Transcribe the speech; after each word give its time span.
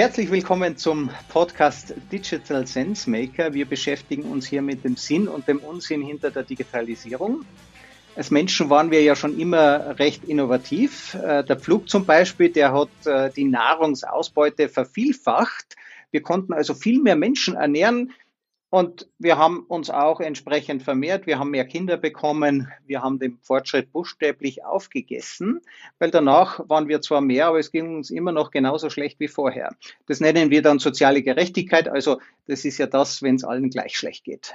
Herzlich 0.00 0.30
willkommen 0.30 0.78
zum 0.78 1.10
Podcast 1.28 1.92
Digital 2.10 2.66
Sense 2.66 3.10
Maker. 3.10 3.52
Wir 3.52 3.66
beschäftigen 3.66 4.22
uns 4.22 4.46
hier 4.46 4.62
mit 4.62 4.82
dem 4.82 4.96
Sinn 4.96 5.28
und 5.28 5.46
dem 5.46 5.58
Unsinn 5.58 6.00
hinter 6.00 6.30
der 6.30 6.42
Digitalisierung. 6.42 7.44
Als 8.16 8.30
Menschen 8.30 8.70
waren 8.70 8.90
wir 8.90 9.02
ja 9.02 9.14
schon 9.14 9.38
immer 9.38 9.98
recht 9.98 10.24
innovativ. 10.24 11.12
Äh, 11.12 11.44
der 11.44 11.58
Flug 11.58 11.90
zum 11.90 12.06
Beispiel, 12.06 12.48
der 12.48 12.72
hat 12.72 12.88
äh, 13.04 13.30
die 13.30 13.44
Nahrungsausbeute 13.44 14.70
vervielfacht. 14.70 15.76
Wir 16.10 16.22
konnten 16.22 16.54
also 16.54 16.72
viel 16.72 17.02
mehr 17.02 17.16
Menschen 17.16 17.56
ernähren, 17.56 18.12
und 18.70 19.08
wir 19.18 19.36
haben 19.36 19.64
uns 19.66 19.90
auch 19.90 20.20
entsprechend 20.20 20.84
vermehrt. 20.84 21.26
Wir 21.26 21.40
haben 21.40 21.50
mehr 21.50 21.64
Kinder 21.64 21.96
bekommen. 21.96 22.68
Wir 22.86 23.02
haben 23.02 23.18
den 23.18 23.36
Fortschritt 23.42 23.92
buchstäblich 23.92 24.64
aufgegessen, 24.64 25.60
weil 25.98 26.12
danach 26.12 26.60
waren 26.68 26.86
wir 26.86 27.00
zwar 27.00 27.20
mehr, 27.20 27.48
aber 27.48 27.58
es 27.58 27.72
ging 27.72 27.96
uns 27.96 28.10
immer 28.10 28.30
noch 28.30 28.52
genauso 28.52 28.88
schlecht 28.88 29.18
wie 29.18 29.26
vorher. 29.26 29.74
Das 30.06 30.20
nennen 30.20 30.50
wir 30.50 30.62
dann 30.62 30.78
soziale 30.78 31.22
Gerechtigkeit. 31.22 31.88
Also 31.88 32.20
das 32.46 32.64
ist 32.64 32.78
ja 32.78 32.86
das, 32.86 33.22
wenn 33.22 33.34
es 33.34 33.44
allen 33.44 33.70
gleich 33.70 33.96
schlecht 33.96 34.22
geht. 34.22 34.54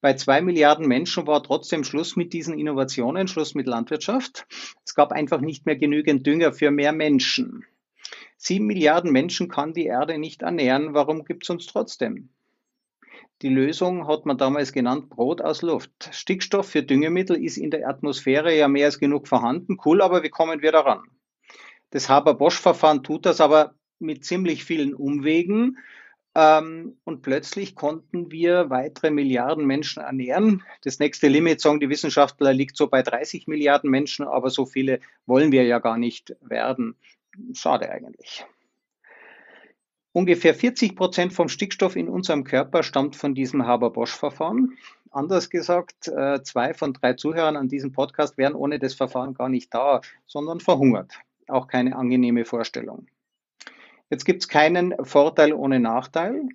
Bei 0.00 0.14
zwei 0.14 0.40
Milliarden 0.40 0.86
Menschen 0.86 1.26
war 1.26 1.42
trotzdem 1.42 1.82
Schluss 1.82 2.14
mit 2.14 2.32
diesen 2.32 2.56
Innovationen, 2.56 3.26
Schluss 3.26 3.56
mit 3.56 3.66
Landwirtschaft. 3.66 4.46
Es 4.84 4.94
gab 4.94 5.10
einfach 5.10 5.40
nicht 5.40 5.66
mehr 5.66 5.76
genügend 5.76 6.24
Dünger 6.26 6.52
für 6.52 6.70
mehr 6.70 6.92
Menschen. 6.92 7.64
Sieben 8.36 8.66
Milliarden 8.66 9.10
Menschen 9.10 9.48
kann 9.48 9.72
die 9.72 9.86
Erde 9.86 10.18
nicht 10.18 10.42
ernähren. 10.42 10.94
Warum 10.94 11.24
gibt 11.24 11.42
es 11.44 11.50
uns 11.50 11.66
trotzdem? 11.66 12.30
Die 13.42 13.48
Lösung 13.48 14.06
hat 14.06 14.24
man 14.26 14.38
damals 14.38 14.72
genannt 14.72 15.10
Brot 15.10 15.40
aus 15.40 15.62
Luft. 15.62 16.10
Stickstoff 16.12 16.68
für 16.68 16.82
Düngemittel 16.82 17.42
ist 17.42 17.56
in 17.56 17.70
der 17.70 17.88
Atmosphäre 17.88 18.56
ja 18.56 18.68
mehr 18.68 18.86
als 18.86 18.98
genug 18.98 19.26
vorhanden. 19.26 19.78
Cool, 19.84 20.02
aber 20.02 20.22
wie 20.22 20.30
kommen 20.30 20.62
wir 20.62 20.72
daran? 20.72 21.02
Das 21.90 22.08
Haber-Bosch-Verfahren 22.08 23.02
tut 23.02 23.26
das 23.26 23.40
aber 23.40 23.74
mit 23.98 24.24
ziemlich 24.24 24.64
vielen 24.64 24.94
Umwegen. 24.94 25.78
Ähm, 26.34 26.96
und 27.04 27.22
plötzlich 27.22 27.74
konnten 27.74 28.30
wir 28.30 28.70
weitere 28.70 29.10
Milliarden 29.10 29.66
Menschen 29.66 30.02
ernähren. 30.02 30.62
Das 30.82 30.98
nächste 30.98 31.28
Limit, 31.28 31.60
sagen 31.60 31.80
die 31.80 31.90
Wissenschaftler, 31.90 32.54
liegt 32.54 32.76
so 32.76 32.88
bei 32.88 33.02
30 33.02 33.46
Milliarden 33.48 33.90
Menschen, 33.90 34.26
aber 34.26 34.50
so 34.50 34.64
viele 34.64 35.00
wollen 35.26 35.52
wir 35.52 35.64
ja 35.64 35.78
gar 35.78 35.98
nicht 35.98 36.34
werden. 36.40 36.96
Schade 37.54 37.90
eigentlich. 37.90 38.46
Ungefähr 40.12 40.54
40 40.54 40.94
Prozent 40.94 41.32
vom 41.32 41.48
Stickstoff 41.48 41.96
in 41.96 42.08
unserem 42.08 42.44
Körper 42.44 42.82
stammt 42.82 43.16
von 43.16 43.34
diesem 43.34 43.66
Haber-Bosch-Verfahren. 43.66 44.76
Anders 45.10 45.48
gesagt, 45.48 46.08
äh, 46.08 46.42
zwei 46.42 46.74
von 46.74 46.92
drei 46.92 47.14
Zuhörern 47.14 47.56
an 47.56 47.68
diesem 47.68 47.92
Podcast 47.92 48.36
wären 48.36 48.54
ohne 48.54 48.78
das 48.78 48.92
Verfahren 48.94 49.34
gar 49.34 49.48
nicht 49.48 49.72
da, 49.72 50.02
sondern 50.26 50.60
verhungert. 50.60 51.14
Auch 51.48 51.66
keine 51.66 51.96
angenehme 51.96 52.44
Vorstellung. 52.44 53.06
Jetzt 54.10 54.26
gibt 54.26 54.42
es 54.42 54.48
keinen 54.48 54.94
Vorteil 55.02 55.54
ohne 55.54 55.80
Nachteil. 55.80 56.48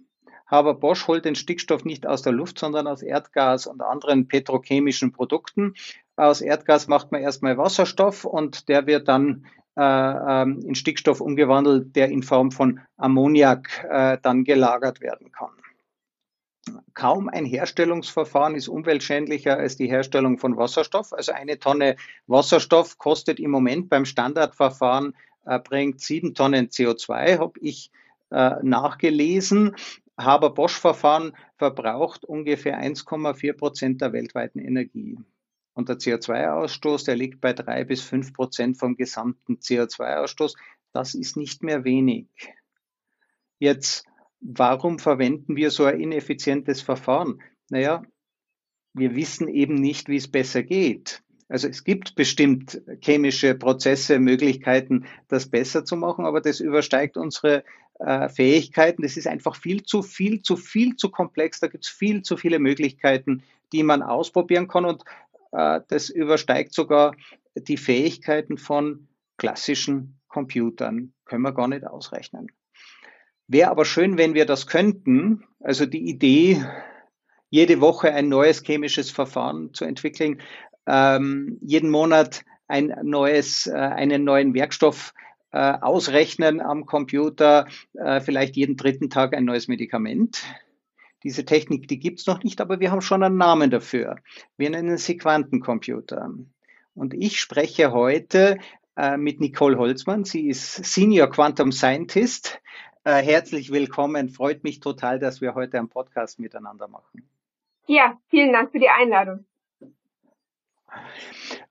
Haber-Bosch 0.45 1.07
holt 1.07 1.25
den 1.25 1.35
Stickstoff 1.35 1.83
nicht 1.83 2.05
aus 2.05 2.21
der 2.21 2.33
Luft, 2.33 2.59
sondern 2.59 2.87
aus 2.87 3.01
Erdgas 3.01 3.67
und 3.67 3.81
anderen 3.81 4.27
petrochemischen 4.27 5.11
Produkten. 5.11 5.73
Aus 6.15 6.41
Erdgas 6.41 6.87
macht 6.87 7.11
man 7.11 7.21
erstmal 7.21 7.57
Wasserstoff 7.57 8.25
und 8.25 8.69
der 8.69 8.87
wird 8.87 9.07
dann 9.07 9.45
in 9.77 10.73
Stickstoff 10.75 11.21
umgewandelt, 11.21 11.95
der 11.95 12.09
in 12.09 12.23
Form 12.23 12.51
von 12.51 12.79
Ammoniak 12.97 13.85
äh, 13.89 14.17
dann 14.21 14.43
gelagert 14.43 15.01
werden 15.01 15.31
kann. 15.31 15.51
Kaum 16.93 17.29
ein 17.29 17.45
Herstellungsverfahren 17.45 18.55
ist 18.55 18.67
umweltschädlicher 18.67 19.57
als 19.57 19.77
die 19.77 19.87
Herstellung 19.87 20.37
von 20.37 20.57
Wasserstoff. 20.57 21.13
Also 21.13 21.31
eine 21.31 21.59
Tonne 21.59 21.95
Wasserstoff 22.25 22.97
kostet 22.97 23.39
im 23.39 23.51
Moment 23.51 23.89
beim 23.89 24.05
Standardverfahren, 24.05 25.15
äh, 25.45 25.59
bringt 25.59 26.01
sieben 26.01 26.33
Tonnen 26.33 26.69
CO2, 26.69 27.39
habe 27.39 27.59
ich 27.61 27.91
äh, 28.31 28.55
nachgelesen. 28.63 29.75
Haber-Bosch-Verfahren 30.19 31.33
verbraucht 31.57 32.25
ungefähr 32.25 32.81
1,4 32.81 33.53
Prozent 33.53 34.01
der 34.01 34.13
weltweiten 34.13 34.59
Energie. 34.59 35.19
Und 35.77 35.89
der 35.89 35.99
CO2-Ausstoß, 35.99 37.05
der 37.05 37.15
liegt 37.15 37.39
bei 37.39 37.53
drei 37.53 37.83
bis 37.83 38.01
fünf 38.01 38.33
Prozent 38.33 38.79
vom 38.79 38.95
gesamten 38.95 39.57
CO2-Ausstoß. 39.57 40.55
Das 40.91 41.13
ist 41.13 41.37
nicht 41.37 41.61
mehr 41.61 41.83
wenig. 41.83 42.25
Jetzt, 43.59 44.07
warum 44.39 44.97
verwenden 44.97 45.55
wir 45.55 45.69
so 45.69 45.85
ein 45.85 45.99
ineffizientes 45.99 46.81
Verfahren? 46.81 47.43
Naja, 47.69 48.01
wir 48.93 49.15
wissen 49.15 49.47
eben 49.47 49.75
nicht, 49.75 50.09
wie 50.09 50.15
es 50.15 50.27
besser 50.27 50.63
geht. 50.63 51.21
Also 51.47 51.67
es 51.67 51.83
gibt 51.83 52.15
bestimmt 52.15 52.81
chemische 52.99 53.53
Prozesse, 53.53 54.17
Möglichkeiten, 54.17 55.05
das 55.27 55.47
besser 55.47 55.85
zu 55.85 55.95
machen, 55.95 56.25
aber 56.25 56.41
das 56.41 56.59
übersteigt 56.59 57.17
unsere 57.17 57.63
äh, 57.99 58.29
Fähigkeiten. 58.29 59.03
Das 59.03 59.15
ist 59.15 59.27
einfach 59.27 59.55
viel 59.55 59.83
zu 59.83 60.01
viel, 60.01 60.41
zu 60.41 60.57
viel 60.57 60.95
zu 60.95 61.09
komplex. 61.09 61.59
Da 61.59 61.67
gibt 61.67 61.85
es 61.85 61.91
viel 61.91 62.23
zu 62.23 62.35
viele 62.35 62.57
Möglichkeiten, 62.57 63.43
die 63.71 63.83
man 63.83 64.01
ausprobieren 64.01 64.67
kann. 64.67 64.85
Und 64.85 65.03
das 65.51 66.09
übersteigt 66.09 66.73
sogar 66.73 67.15
die 67.55 67.77
Fähigkeiten 67.77 68.57
von 68.57 69.07
klassischen 69.37 70.19
Computern. 70.27 71.13
Können 71.25 71.43
wir 71.43 71.53
gar 71.53 71.67
nicht 71.67 71.85
ausrechnen. 71.85 72.47
Wäre 73.47 73.71
aber 73.71 73.85
schön, 73.85 74.17
wenn 74.17 74.33
wir 74.33 74.45
das 74.45 74.67
könnten. 74.67 75.43
Also 75.59 75.85
die 75.85 76.09
Idee, 76.09 76.63
jede 77.49 77.79
Woche 77.79 78.13
ein 78.13 78.27
neues 78.27 78.61
chemisches 78.61 79.09
Verfahren 79.09 79.73
zu 79.73 79.85
entwickeln, 79.85 80.41
ähm, 80.85 81.57
jeden 81.61 81.89
Monat 81.89 82.43
ein 82.67 82.93
neues, 83.03 83.67
äh, 83.67 83.73
einen 83.73 84.23
neuen 84.25 84.53
Werkstoff 84.53 85.13
äh, 85.51 85.57
ausrechnen 85.59 86.59
am 86.59 86.85
Computer, 86.85 87.67
äh, 87.93 88.19
vielleicht 88.19 88.57
jeden 88.57 88.75
dritten 88.75 89.09
Tag 89.09 89.33
ein 89.33 89.45
neues 89.45 89.69
Medikament. 89.69 90.43
Diese 91.27 91.43
Technik, 91.43 91.89
die 91.89 91.99
gibt 91.99 92.21
es 92.21 92.25
noch 92.25 92.41
nicht, 92.41 92.61
aber 92.61 92.79
wir 92.79 92.89
haben 92.89 93.01
schon 93.01 93.21
einen 93.21 93.35
Namen 93.35 93.69
dafür. 93.69 94.15
Wir 94.55 94.69
nennen 94.69 94.97
sie 94.97 95.17
Quantencomputer. 95.17 96.31
Und 96.95 97.13
ich 97.13 97.41
spreche 97.41 97.91
heute 97.91 98.59
äh, 98.95 99.17
mit 99.17 99.41
Nicole 99.41 99.77
Holzmann. 99.77 100.23
Sie 100.23 100.47
ist 100.47 100.85
Senior 100.85 101.29
Quantum 101.29 101.73
Scientist. 101.73 102.61
Äh, 103.03 103.21
herzlich 103.21 103.73
willkommen. 103.73 104.29
Freut 104.29 104.63
mich 104.63 104.79
total, 104.79 105.19
dass 105.19 105.41
wir 105.41 105.53
heute 105.53 105.77
einen 105.77 105.89
Podcast 105.89 106.39
miteinander 106.39 106.87
machen. 106.87 107.27
Ja, 107.87 108.17
vielen 108.29 108.53
Dank 108.53 108.71
für 108.71 108.79
die 108.79 108.87
Einladung. 108.87 109.43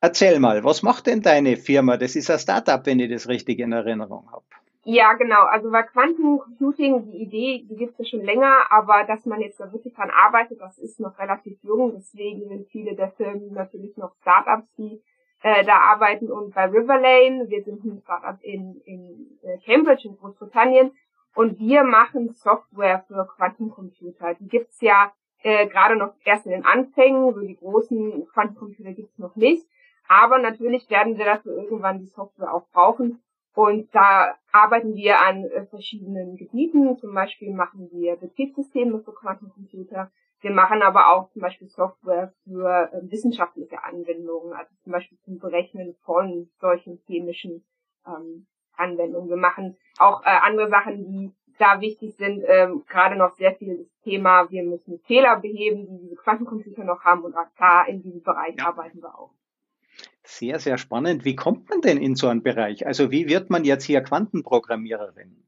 Erzähl 0.02 0.38
mal, 0.38 0.64
was 0.64 0.82
macht 0.82 1.06
denn 1.06 1.22
deine 1.22 1.56
Firma? 1.56 1.96
Das 1.96 2.14
ist 2.14 2.30
ein 2.30 2.38
Startup, 2.38 2.84
wenn 2.84 3.00
ich 3.00 3.10
das 3.10 3.26
richtig 3.26 3.60
in 3.60 3.72
Erinnerung 3.72 4.30
habe. 4.30 4.44
Ja, 4.88 5.14
genau. 5.14 5.42
Also 5.46 5.72
bei 5.72 5.82
Quantencomputing, 5.82 7.10
die 7.10 7.18
Idee, 7.18 7.66
die 7.68 7.74
gibt 7.74 7.94
es 7.94 7.98
ja 7.98 8.04
schon 8.04 8.24
länger, 8.24 8.70
aber 8.70 9.02
dass 9.02 9.26
man 9.26 9.40
jetzt 9.40 9.58
da 9.58 9.72
wirklich 9.72 9.92
dran 9.94 10.10
arbeitet, 10.10 10.60
das 10.60 10.78
ist 10.78 11.00
noch 11.00 11.18
relativ 11.18 11.58
jung. 11.64 11.94
Deswegen 11.96 12.46
sind 12.46 12.68
viele 12.68 12.94
der 12.94 13.10
Firmen 13.10 13.52
natürlich 13.52 13.96
noch 13.96 14.14
Startups, 14.20 14.72
die 14.76 15.02
äh, 15.42 15.64
da 15.64 15.78
arbeiten. 15.78 16.30
Und 16.30 16.54
bei 16.54 16.66
Riverlane, 16.66 17.48
wir 17.48 17.64
sind 17.64 17.84
ein 17.84 18.00
Startup 18.00 18.40
in, 18.42 18.80
in 18.84 19.40
äh, 19.42 19.58
Cambridge 19.66 20.06
in 20.06 20.16
Großbritannien 20.18 20.92
und 21.34 21.58
wir 21.58 21.82
machen 21.82 22.32
Software 22.34 23.04
für 23.08 23.26
Quantencomputer. 23.34 24.34
Die 24.34 24.46
gibt's 24.46 24.80
ja 24.80 25.12
äh, 25.42 25.66
gerade 25.66 25.96
noch 25.96 26.14
erst 26.24 26.46
in 26.46 26.52
den 26.52 26.64
Anfängen, 26.64 27.34
so 27.34 27.40
die 27.40 27.56
großen 27.56 28.28
Quantencomputer 28.32 28.92
gibt's 28.92 29.18
noch 29.18 29.34
nicht. 29.34 29.66
Aber 30.06 30.38
natürlich 30.38 30.88
werden 30.90 31.18
wir 31.18 31.24
dafür 31.24 31.56
irgendwann 31.56 31.98
die 31.98 32.06
Software 32.06 32.54
auch 32.54 32.68
brauchen. 32.68 33.20
Und 33.56 33.88
da 33.94 34.34
arbeiten 34.52 34.94
wir 34.94 35.18
an 35.18 35.44
äh, 35.44 35.64
verschiedenen 35.64 36.36
Gebieten. 36.36 36.94
Zum 36.98 37.14
Beispiel 37.14 37.54
machen 37.54 37.88
wir 37.90 38.16
Betriebssysteme 38.16 39.00
für 39.00 39.14
Quantencomputer. 39.14 40.12
Wir 40.42 40.50
machen 40.50 40.82
aber 40.82 41.10
auch 41.10 41.30
zum 41.30 41.40
Beispiel 41.40 41.66
Software 41.66 42.34
für 42.44 42.92
äh, 42.92 43.10
wissenschaftliche 43.10 43.82
Anwendungen, 43.82 44.52
also 44.52 44.70
zum 44.82 44.92
Beispiel 44.92 45.16
zum 45.24 45.38
Berechnen 45.38 45.96
von 46.04 46.50
solchen 46.60 47.00
chemischen 47.06 47.64
ähm, 48.06 48.46
Anwendungen. 48.76 49.30
Wir 49.30 49.38
machen 49.38 49.78
auch 49.98 50.22
äh, 50.26 50.38
andere 50.42 50.68
Sachen, 50.68 51.06
die 51.06 51.32
da 51.58 51.80
wichtig 51.80 52.14
sind. 52.16 52.44
Ähm, 52.46 52.84
gerade 52.86 53.16
noch 53.16 53.32
sehr 53.36 53.54
viel 53.54 53.78
das 53.78 54.00
Thema, 54.02 54.50
wir 54.50 54.64
müssen 54.64 54.98
Fehler 55.06 55.40
beheben, 55.40 55.86
die 55.86 55.98
diese 56.02 56.16
Quantencomputer 56.16 56.84
noch 56.84 57.04
haben 57.04 57.22
und 57.24 57.34
auch 57.34 57.48
da 57.56 57.84
in 57.84 58.02
diesem 58.02 58.22
Bereich 58.22 58.56
ja. 58.58 58.66
arbeiten 58.66 59.00
wir 59.00 59.18
auch. 59.18 59.32
Sehr, 60.26 60.58
sehr 60.58 60.76
spannend. 60.76 61.24
Wie 61.24 61.36
kommt 61.36 61.70
man 61.70 61.80
denn 61.80 61.98
in 61.98 62.16
so 62.16 62.26
einen 62.28 62.42
Bereich? 62.42 62.86
Also 62.86 63.10
wie 63.10 63.28
wird 63.28 63.48
man 63.48 63.64
jetzt 63.64 63.84
hier 63.84 64.02
Quantenprogrammiererin? 64.02 65.46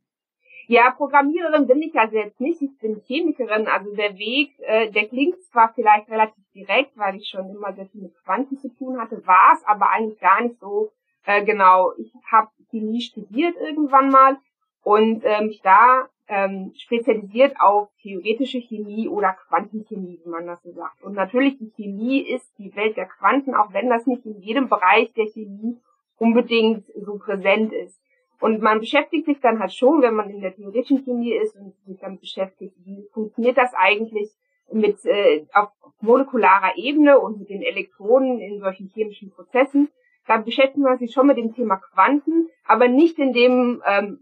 Ja, 0.68 0.90
Programmiererin 0.90 1.66
bin 1.66 1.82
ich 1.82 1.94
also 1.94 2.16
jetzt 2.16 2.40
nicht. 2.40 2.62
Ich 2.62 2.78
bin 2.78 3.02
Chemikerin. 3.06 3.66
Also 3.66 3.94
der 3.94 4.16
Weg, 4.18 4.52
äh, 4.60 4.90
der 4.90 5.08
klingt 5.08 5.42
zwar 5.50 5.72
vielleicht 5.74 6.08
relativ 6.08 6.44
direkt, 6.54 6.96
weil 6.96 7.16
ich 7.16 7.28
schon 7.28 7.50
immer 7.50 7.72
sehr 7.72 7.86
viel 7.86 8.02
mit 8.02 8.14
Quanten 8.24 8.56
zu 8.58 8.68
tun 8.76 9.00
hatte, 9.00 9.26
war 9.26 9.54
es 9.54 9.64
aber 9.64 9.90
eigentlich 9.90 10.20
gar 10.20 10.42
nicht 10.42 10.58
so 10.60 10.92
äh, 11.28 11.44
genau. 11.44 11.92
Ich 11.98 12.12
habe 12.30 12.48
Chemie 12.70 13.02
studiert 13.02 13.54
irgendwann 13.56 14.10
mal 14.10 14.38
und 14.82 15.24
äh, 15.24 15.42
mich 15.42 15.60
da 15.62 16.08
ähm, 16.28 16.72
spezialisiert 16.76 17.56
auf 17.58 17.88
theoretische 18.02 18.60
Chemie 18.60 19.08
oder 19.08 19.36
Quantenchemie, 19.48 20.20
wie 20.22 20.28
man 20.28 20.46
das 20.46 20.62
so 20.62 20.72
sagt. 20.72 21.02
Und 21.02 21.14
natürlich 21.14 21.58
die 21.58 21.70
Chemie 21.70 22.20
ist 22.20 22.52
die 22.58 22.74
Welt 22.76 22.96
der 22.96 23.06
Quanten, 23.06 23.54
auch 23.54 23.72
wenn 23.72 23.88
das 23.88 24.06
nicht 24.06 24.24
in 24.26 24.40
jedem 24.40 24.68
Bereich 24.68 25.12
der 25.14 25.26
Chemie 25.26 25.78
unbedingt 26.18 26.86
so 26.96 27.18
präsent 27.18 27.72
ist. 27.72 27.98
Und 28.40 28.62
man 28.62 28.80
beschäftigt 28.80 29.26
sich 29.26 29.40
dann 29.40 29.58
halt 29.58 29.72
schon, 29.72 30.02
wenn 30.02 30.14
man 30.14 30.30
in 30.30 30.40
der 30.40 30.54
theoretischen 30.54 31.02
Chemie 31.04 31.32
ist 31.32 31.56
und 31.56 31.74
sich 31.86 31.98
damit 31.98 32.20
beschäftigt, 32.20 32.74
wie 32.84 33.08
funktioniert 33.12 33.56
das 33.56 33.72
eigentlich 33.74 34.30
mit 34.70 35.04
äh, 35.04 35.46
auf 35.52 35.70
molekularer 36.00 36.76
Ebene 36.76 37.18
und 37.18 37.38
mit 37.38 37.48
den 37.48 37.62
Elektronen 37.62 38.38
in 38.38 38.60
solchen 38.60 38.88
chemischen 38.88 39.30
Prozessen. 39.30 39.88
Da 40.26 40.36
beschäftigt 40.36 40.78
man 40.78 40.98
sich 40.98 41.12
schon 41.12 41.26
mit 41.26 41.38
dem 41.38 41.54
Thema 41.54 41.76
Quanten, 41.76 42.48
aber 42.64 42.86
nicht 42.86 43.18
in 43.18 43.32
dem, 43.32 43.82
ähm, 43.86 44.20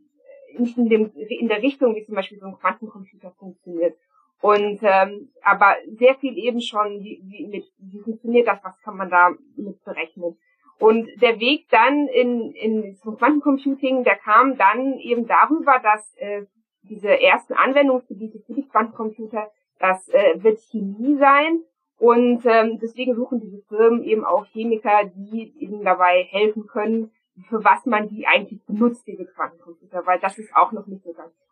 nicht 0.59 0.77
in 0.79 0.89
dem 0.89 1.13
in 1.15 1.49
der 1.49 1.63
Richtung, 1.63 1.95
wie 1.95 2.05
zum 2.05 2.15
Beispiel 2.15 2.39
so 2.39 2.47
ein 2.47 2.59
Quantencomputer 2.59 3.33
funktioniert. 3.39 3.97
Und 4.41 4.81
ähm, 4.83 5.31
aber 5.43 5.77
sehr 5.99 6.15
viel 6.17 6.37
eben 6.37 6.61
schon, 6.61 7.01
wie, 7.01 7.23
wie, 7.25 7.47
mit, 7.47 7.65
wie 7.79 8.01
funktioniert 8.01 8.47
das, 8.47 8.63
was 8.63 8.81
kann 8.83 8.97
man 8.97 9.11
da 9.11 9.31
mit 9.57 9.83
berechnen. 9.85 10.37
Und 10.79 11.09
der 11.23 11.41
Weg 11.41 11.69
dann 11.71 12.07
in, 12.09 12.53
in 12.53 12.97
zum 12.97 13.17
Quantencomputing, 13.17 14.05
der 14.05 14.17
kam 14.17 14.59
dann 14.59 14.99
eben 14.99 15.27
darüber, 15.27 15.79
dass 15.83 16.15
äh, 16.17 16.43
diese 16.83 17.21
ersten 17.21 17.55
Anwendungsgebiete 17.55 18.41
für 18.41 18.53
die 18.53 18.69
Quantencomputer, 18.69 19.51
das 19.79 20.09
äh, 20.11 20.43
wird 20.43 20.61
Chemie 20.71 21.17
sein. 21.17 21.63
Und 21.99 22.45
ähm, 22.45 22.79
deswegen 22.81 23.15
suchen 23.15 23.41
diese 23.41 23.63
Firmen 23.69 24.05
eben 24.05 24.25
auch 24.25 24.45
Chemiker, 24.47 25.05
die 25.15 25.55
ihnen 25.59 25.83
dabei 25.83 26.25
helfen 26.25 26.67
können, 26.67 27.11
für 27.49 27.65
was 27.65 27.85
man 27.87 28.09
die 28.09 28.27
eigentlich 28.27 28.65
benutzt, 28.65 29.07
diese 29.07 29.27
Quantencomputer, 29.27 30.07
weil 30.07 30.19
das 30.21 30.39
ist 30.39 30.55
auch 30.55 30.73
noch 30.73 30.87
nicht 30.87 31.05
so 31.05 31.13
ganz 31.13 31.35
klar. 31.37 31.47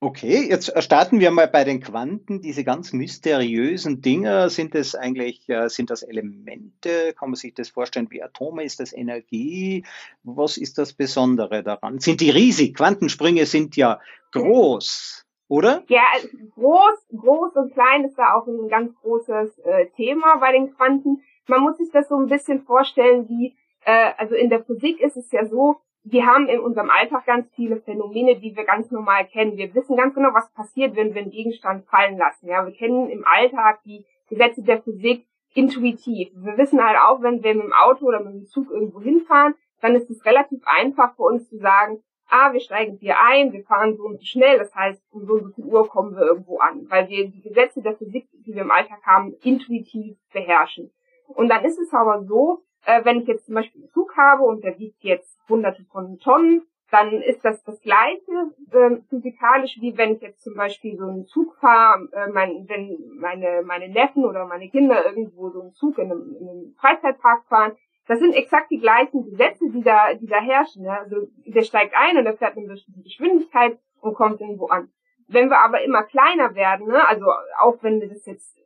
Okay, 0.00 0.48
jetzt 0.48 0.80
starten 0.80 1.18
wir 1.18 1.32
mal 1.32 1.48
bei 1.48 1.64
den 1.64 1.80
Quanten. 1.80 2.40
Diese 2.40 2.62
ganz 2.62 2.92
mysteriösen 2.92 4.00
Dinge, 4.00 4.48
sind 4.48 4.76
das 4.76 4.94
eigentlich, 4.94 5.48
äh, 5.48 5.68
sind 5.68 5.90
das 5.90 6.04
Elemente? 6.04 7.14
Kann 7.18 7.30
man 7.30 7.34
sich 7.34 7.52
das 7.52 7.70
vorstellen 7.70 8.08
wie 8.10 8.22
Atome? 8.22 8.62
Ist 8.62 8.78
das 8.78 8.92
Energie? 8.92 9.84
Was 10.22 10.56
ist 10.56 10.78
das 10.78 10.92
Besondere 10.92 11.64
daran? 11.64 11.98
Sind 11.98 12.20
die 12.20 12.30
riesig? 12.30 12.76
Quantensprünge 12.76 13.44
sind 13.44 13.76
ja 13.76 13.98
groß, 14.30 15.26
oder? 15.48 15.82
Ja, 15.88 16.02
also 16.14 16.28
groß, 16.54 17.08
groß 17.16 17.56
und 17.56 17.72
klein 17.72 18.04
ist 18.04 18.16
da 18.16 18.34
auch 18.34 18.46
ein 18.46 18.68
ganz 18.68 18.94
großes 19.02 19.58
äh, 19.58 19.86
Thema 19.96 20.36
bei 20.36 20.52
den 20.52 20.76
Quanten. 20.76 21.22
Man 21.48 21.62
muss 21.62 21.76
sich 21.76 21.90
das 21.90 22.08
so 22.08 22.16
ein 22.16 22.28
bisschen 22.28 22.62
vorstellen 22.62 23.28
wie, 23.28 23.56
äh, 23.88 24.12
also 24.18 24.34
in 24.34 24.50
der 24.50 24.62
Physik 24.64 25.00
ist 25.00 25.16
es 25.16 25.32
ja 25.32 25.46
so, 25.46 25.76
wir 26.04 26.26
haben 26.26 26.46
in 26.46 26.60
unserem 26.60 26.90
Alltag 26.90 27.24
ganz 27.24 27.50
viele 27.54 27.80
Phänomene, 27.80 28.36
die 28.36 28.54
wir 28.54 28.64
ganz 28.64 28.90
normal 28.90 29.26
kennen. 29.26 29.56
Wir 29.56 29.74
wissen 29.74 29.96
ganz 29.96 30.14
genau, 30.14 30.28
was 30.34 30.52
passiert, 30.52 30.94
wenn 30.94 31.14
wir 31.14 31.22
einen 31.22 31.30
Gegenstand 31.30 31.86
fallen 31.86 32.18
lassen. 32.18 32.48
Ja, 32.48 32.66
wir 32.66 32.74
kennen 32.74 33.08
im 33.08 33.24
Alltag 33.26 33.80
die 33.84 34.04
Gesetze 34.28 34.62
der 34.62 34.82
Physik 34.82 35.26
intuitiv. 35.54 36.28
Wir 36.34 36.58
wissen 36.58 36.84
halt 36.84 36.98
auch, 36.98 37.22
wenn 37.22 37.42
wir 37.42 37.54
mit 37.54 37.64
dem 37.64 37.72
Auto 37.72 38.04
oder 38.04 38.20
mit 38.20 38.34
dem 38.34 38.44
Zug 38.44 38.70
irgendwo 38.70 39.00
hinfahren, 39.00 39.54
dann 39.80 39.94
ist 39.94 40.10
es 40.10 40.24
relativ 40.26 40.60
einfach 40.66 41.16
für 41.16 41.22
uns 41.22 41.48
zu 41.48 41.56
sagen, 41.56 42.02
ah, 42.28 42.52
wir 42.52 42.60
steigen 42.60 42.98
hier 42.98 43.16
ein, 43.18 43.52
wir 43.52 43.64
fahren 43.64 43.96
so 43.96 44.04
und 44.04 44.18
so 44.18 44.24
schnell, 44.24 44.58
das 44.58 44.74
heißt, 44.74 45.02
um 45.10 45.24
so 45.24 45.34
und 45.34 45.44
so 45.44 45.50
viel 45.52 45.64
Uhr 45.64 45.88
kommen 45.88 46.14
wir 46.14 46.26
irgendwo 46.26 46.58
an, 46.58 46.86
weil 46.90 47.08
wir 47.08 47.26
die 47.30 47.40
Gesetze 47.40 47.80
der 47.80 47.96
Physik, 47.96 48.28
die 48.44 48.54
wir 48.54 48.62
im 48.62 48.70
Alltag 48.70 49.00
haben, 49.06 49.34
intuitiv 49.42 50.18
beherrschen. 50.30 50.90
Und 51.28 51.48
dann 51.48 51.64
ist 51.64 51.78
es 51.78 51.92
aber 51.94 52.22
so, 52.24 52.62
äh, 52.84 53.04
wenn 53.04 53.20
ich 53.20 53.26
jetzt 53.26 53.46
zum 53.46 53.54
Beispiel 53.54 53.82
einen 53.82 53.90
Zug 53.90 54.16
habe 54.16 54.44
und 54.44 54.64
der 54.64 54.78
wiegt 54.78 55.02
jetzt 55.02 55.38
hunderte 55.48 55.84
von 55.84 56.18
Tonnen, 56.18 56.62
dann 56.90 57.20
ist 57.22 57.44
das 57.44 57.62
das 57.64 57.80
gleiche 57.82 58.50
äh, 58.72 58.96
physikalisch, 59.10 59.76
wie 59.80 59.96
wenn 59.96 60.14
ich 60.14 60.22
jetzt 60.22 60.42
zum 60.42 60.54
Beispiel 60.54 60.96
so 60.96 61.04
einen 61.04 61.26
Zug 61.26 61.54
fahre, 61.56 62.08
äh, 62.12 62.28
mein, 62.28 62.66
wenn 62.68 62.98
meine, 63.18 63.62
meine 63.62 63.88
Neffen 63.88 64.24
oder 64.24 64.46
meine 64.46 64.68
Kinder 64.70 65.04
irgendwo 65.04 65.50
so 65.50 65.60
einen 65.60 65.72
Zug 65.72 65.98
in 65.98 66.10
einem, 66.10 66.36
in 66.40 66.48
einem 66.48 66.74
Freizeitpark 66.80 67.44
fahren. 67.48 67.72
Das 68.06 68.20
sind 68.20 68.34
exakt 68.34 68.70
die 68.70 68.80
gleichen 68.80 69.24
Gesetze, 69.24 69.68
die 69.70 69.82
da, 69.82 70.14
die 70.14 70.26
da 70.26 70.40
herrschen. 70.40 70.84
Ja? 70.84 71.00
Also 71.00 71.28
der 71.44 71.62
steigt 71.62 71.94
ein 71.94 72.16
und 72.16 72.24
er 72.24 72.38
fährt 72.38 72.56
eine 72.56 72.66
bestimmte 72.66 73.02
Geschwindigkeit 73.02 73.78
und 74.00 74.14
kommt 74.14 74.40
irgendwo 74.40 74.68
an. 74.68 74.90
Wenn 75.26 75.50
wir 75.50 75.58
aber 75.58 75.82
immer 75.82 76.04
kleiner 76.04 76.54
werden, 76.54 76.86
ne, 76.86 77.06
also 77.06 77.26
auch 77.60 77.82
wenn 77.82 78.00
wir 78.00 78.08
das 78.08 78.24
jetzt 78.24 78.56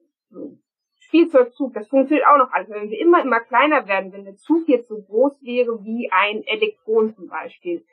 Spielzeugzug, 1.13 1.75
das 1.75 1.89
funktioniert 1.89 2.27
auch 2.27 2.39
noch 2.39 2.51
alles. 2.53 2.71
Wenn 2.71 2.89
wir 2.89 2.99
immer, 2.99 3.23
immer 3.23 3.41
kleiner 3.41 3.87
werden, 3.87 4.15
wenn 4.15 4.25
der 4.25 4.37
Zug 4.37 4.67
jetzt 4.67 4.89
so 4.89 5.03
groß 5.03 5.43
wäre 5.43 5.85
wie 5.85 6.11
ein 6.11 6.43
Elektron 6.47 7.15
zum 7.15 7.29
Beispiel. 7.29 7.85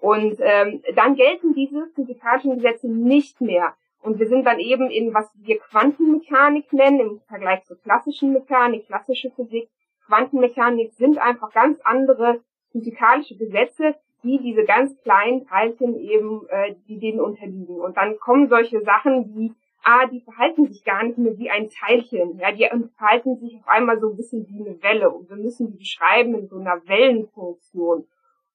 Und 0.00 0.36
ähm, 0.40 0.82
dann 0.96 1.14
gelten 1.14 1.52
diese 1.52 1.88
physikalischen 1.94 2.54
Gesetze 2.54 2.88
nicht 2.88 3.42
mehr. 3.42 3.74
Und 4.00 4.18
wir 4.18 4.26
sind 4.26 4.46
dann 4.46 4.58
eben 4.58 4.90
in, 4.90 5.12
was 5.12 5.30
wir 5.34 5.58
Quantenmechanik 5.58 6.72
nennen, 6.72 7.00
im 7.00 7.20
Vergleich 7.28 7.62
zur 7.64 7.78
klassischen 7.78 8.32
Mechanik, 8.32 8.86
klassische 8.86 9.30
Physik. 9.30 9.68
Quantenmechanik 10.06 10.94
sind 10.94 11.18
einfach 11.18 11.52
ganz 11.52 11.78
andere 11.84 12.40
physikalische 12.72 13.36
Gesetze, 13.36 13.96
die 14.24 14.38
diese 14.38 14.64
ganz 14.64 14.98
kleinen 15.02 15.46
Teilchen 15.46 15.94
eben, 16.00 16.46
äh, 16.48 16.74
die 16.88 16.98
denen 16.98 17.20
unterliegen. 17.20 17.80
Und 17.80 17.98
dann 17.98 18.18
kommen 18.18 18.48
solche 18.48 18.80
Sachen 18.80 19.36
wie 19.36 19.52
ah, 19.82 20.06
die 20.06 20.20
verhalten 20.20 20.66
sich 20.66 20.84
gar 20.84 21.02
nicht 21.02 21.18
mehr 21.18 21.36
wie 21.38 21.50
ein 21.50 21.68
Teilchen. 21.70 22.38
Ja, 22.38 22.52
die 22.52 22.68
verhalten 22.96 23.36
sich 23.36 23.56
auf 23.56 23.68
einmal 23.68 24.00
so 24.00 24.10
ein 24.10 24.16
bisschen 24.16 24.46
wie 24.48 24.60
eine 24.60 24.82
Welle 24.82 25.10
und 25.10 25.28
wir 25.28 25.36
müssen 25.36 25.70
die 25.70 25.78
beschreiben 25.78 26.34
in 26.34 26.48
so 26.48 26.58
einer 26.58 26.86
Wellenfunktion. 26.86 28.06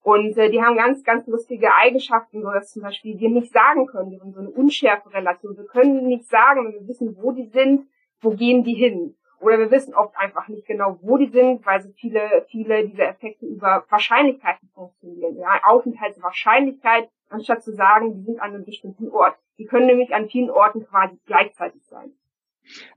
Und 0.03 0.37
äh, 0.37 0.49
die 0.49 0.61
haben 0.61 0.77
ganz, 0.77 1.03
ganz 1.03 1.27
lustige 1.27 1.73
Eigenschaften, 1.73 2.41
so 2.41 2.49
dass 2.51 2.71
zum 2.71 2.81
Beispiel 2.81 3.19
wir 3.19 3.29
nicht 3.29 3.51
sagen 3.51 3.87
können, 3.87 4.11
wir 4.11 4.21
haben 4.21 4.31
so 4.31 4.39
eine 4.39 4.51
unschärfe 4.51 5.13
Relation. 5.13 5.57
Wir 5.57 5.65
können 5.65 6.07
nicht 6.07 6.29
sagen, 6.29 6.65
wenn 6.65 6.73
wir 6.73 6.87
wissen, 6.87 7.17
wo 7.19 7.33
die 7.33 7.47
sind, 7.47 7.87
wo 8.21 8.29
gehen 8.29 8.63
die 8.63 8.73
hin. 8.73 9.15
Oder 9.39 9.59
wir 9.59 9.69
wissen 9.69 9.93
oft 9.93 10.15
einfach 10.17 10.47
nicht 10.47 10.65
genau, 10.65 10.97
wo 11.01 11.17
die 11.17 11.27
sind, 11.27 11.65
weil 11.65 11.81
so 11.81 11.89
viele, 11.91 12.45
viele 12.49 12.87
dieser 12.87 13.09
Effekte 13.09 13.45
über 13.45 13.85
Wahrscheinlichkeiten 13.89 14.69
funktionieren. 14.73 15.37
Ja, 15.37 15.59
Aufenthaltswahrscheinlichkeit, 15.65 17.09
anstatt 17.29 17.61
zu 17.61 17.73
sagen, 17.73 18.15
die 18.15 18.23
sind 18.23 18.39
an 18.39 18.55
einem 18.55 18.65
bestimmten 18.65 19.09
Ort. 19.11 19.35
Die 19.57 19.65
können 19.65 19.87
nämlich 19.87 20.13
an 20.13 20.29
vielen 20.29 20.49
Orten 20.49 20.85
quasi 20.85 21.17
gleichzeitig 21.25 21.81
sein. 21.89 22.13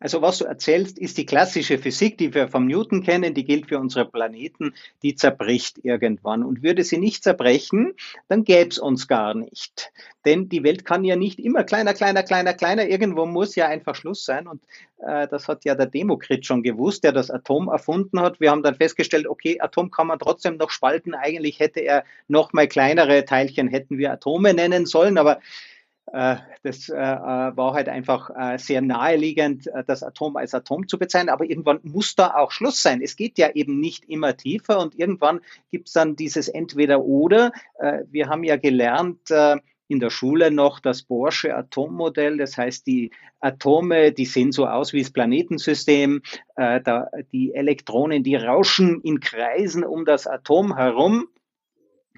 Also 0.00 0.22
was 0.22 0.38
du 0.38 0.44
erzählst, 0.44 0.98
ist 0.98 1.18
die 1.18 1.26
klassische 1.26 1.78
Physik, 1.78 2.18
die 2.18 2.34
wir 2.34 2.48
vom 2.48 2.66
Newton 2.66 3.02
kennen, 3.02 3.34
die 3.34 3.44
gilt 3.44 3.68
für 3.68 3.78
unsere 3.78 4.04
Planeten, 4.04 4.74
die 5.02 5.14
zerbricht 5.14 5.78
irgendwann. 5.84 6.42
Und 6.42 6.62
würde 6.62 6.84
sie 6.84 6.98
nicht 6.98 7.22
zerbrechen, 7.22 7.94
dann 8.28 8.44
gäbe 8.44 8.70
es 8.70 8.78
uns 8.78 9.06
gar 9.08 9.34
nicht. 9.34 9.92
Denn 10.24 10.48
die 10.48 10.64
Welt 10.64 10.84
kann 10.84 11.04
ja 11.04 11.16
nicht 11.16 11.38
immer 11.38 11.64
kleiner, 11.64 11.94
kleiner, 11.94 12.22
kleiner, 12.22 12.52
kleiner. 12.52 12.86
Irgendwo 12.86 13.26
muss 13.26 13.54
ja 13.54 13.68
ein 13.68 13.80
Verschluss 13.80 14.24
sein. 14.24 14.46
Und 14.46 14.62
äh, 14.98 15.28
das 15.28 15.48
hat 15.48 15.64
ja 15.64 15.74
der 15.74 15.86
Demokrit 15.86 16.44
schon 16.44 16.62
gewusst, 16.62 17.04
der 17.04 17.12
das 17.12 17.30
Atom 17.30 17.68
erfunden 17.68 18.20
hat. 18.20 18.40
Wir 18.40 18.50
haben 18.50 18.62
dann 18.62 18.74
festgestellt, 18.74 19.26
okay, 19.26 19.60
Atom 19.60 19.90
kann 19.90 20.08
man 20.08 20.18
trotzdem 20.18 20.56
noch 20.56 20.70
spalten. 20.70 21.14
Eigentlich 21.14 21.60
hätte 21.60 21.80
er 21.80 22.04
noch 22.28 22.52
mal 22.52 22.68
kleinere 22.68 23.24
Teilchen, 23.24 23.68
hätten 23.68 23.98
wir 23.98 24.12
Atome 24.12 24.52
nennen 24.52 24.84
sollen. 24.84 25.16
Aber 25.16 25.40
das 26.12 26.88
äh, 26.88 26.94
äh, 26.94 26.96
war 26.96 27.74
halt 27.74 27.88
einfach 27.88 28.30
sehr 28.58 28.80
naheliegend, 28.80 29.68
das 29.86 30.02
Atom 30.02 30.36
als 30.36 30.54
Atom 30.54 30.88
zu 30.88 30.98
bezeichnen. 30.98 31.28
Aber 31.28 31.44
irgendwann 31.44 31.80
muss 31.82 32.14
da 32.16 32.34
auch 32.34 32.50
Schluss 32.50 32.82
sein. 32.82 33.00
Es 33.02 33.16
geht 33.16 33.38
ja 33.38 33.50
eben 33.50 33.80
nicht 33.80 34.08
immer 34.08 34.36
tiefer 34.36 34.80
und 34.80 34.98
irgendwann 34.98 35.40
gibt 35.70 35.88
es 35.88 35.94
dann 35.94 36.16
dieses 36.16 36.48
Entweder-Oder. 36.48 37.52
Wir 38.10 38.28
haben 38.28 38.44
ja 38.44 38.56
gelernt, 38.56 39.30
in 39.88 39.98
der 39.98 40.10
Schule 40.10 40.50
noch 40.50 40.80
das 40.80 41.02
Bohrsche 41.02 41.54
Atommodell. 41.56 42.36
Das 42.36 42.56
heißt, 42.56 42.86
die 42.86 43.10
Atome, 43.40 44.12
die 44.12 44.26
sehen 44.26 44.52
so 44.52 44.66
aus 44.66 44.92
wie 44.92 45.02
das 45.02 45.10
Planetensystem. 45.10 46.22
die 47.32 47.54
Elektronen, 47.54 48.22
die 48.22 48.36
rauschen 48.36 49.00
in 49.02 49.20
Kreisen 49.20 49.84
um 49.84 50.04
das 50.04 50.26
Atom 50.26 50.76
herum 50.76 51.28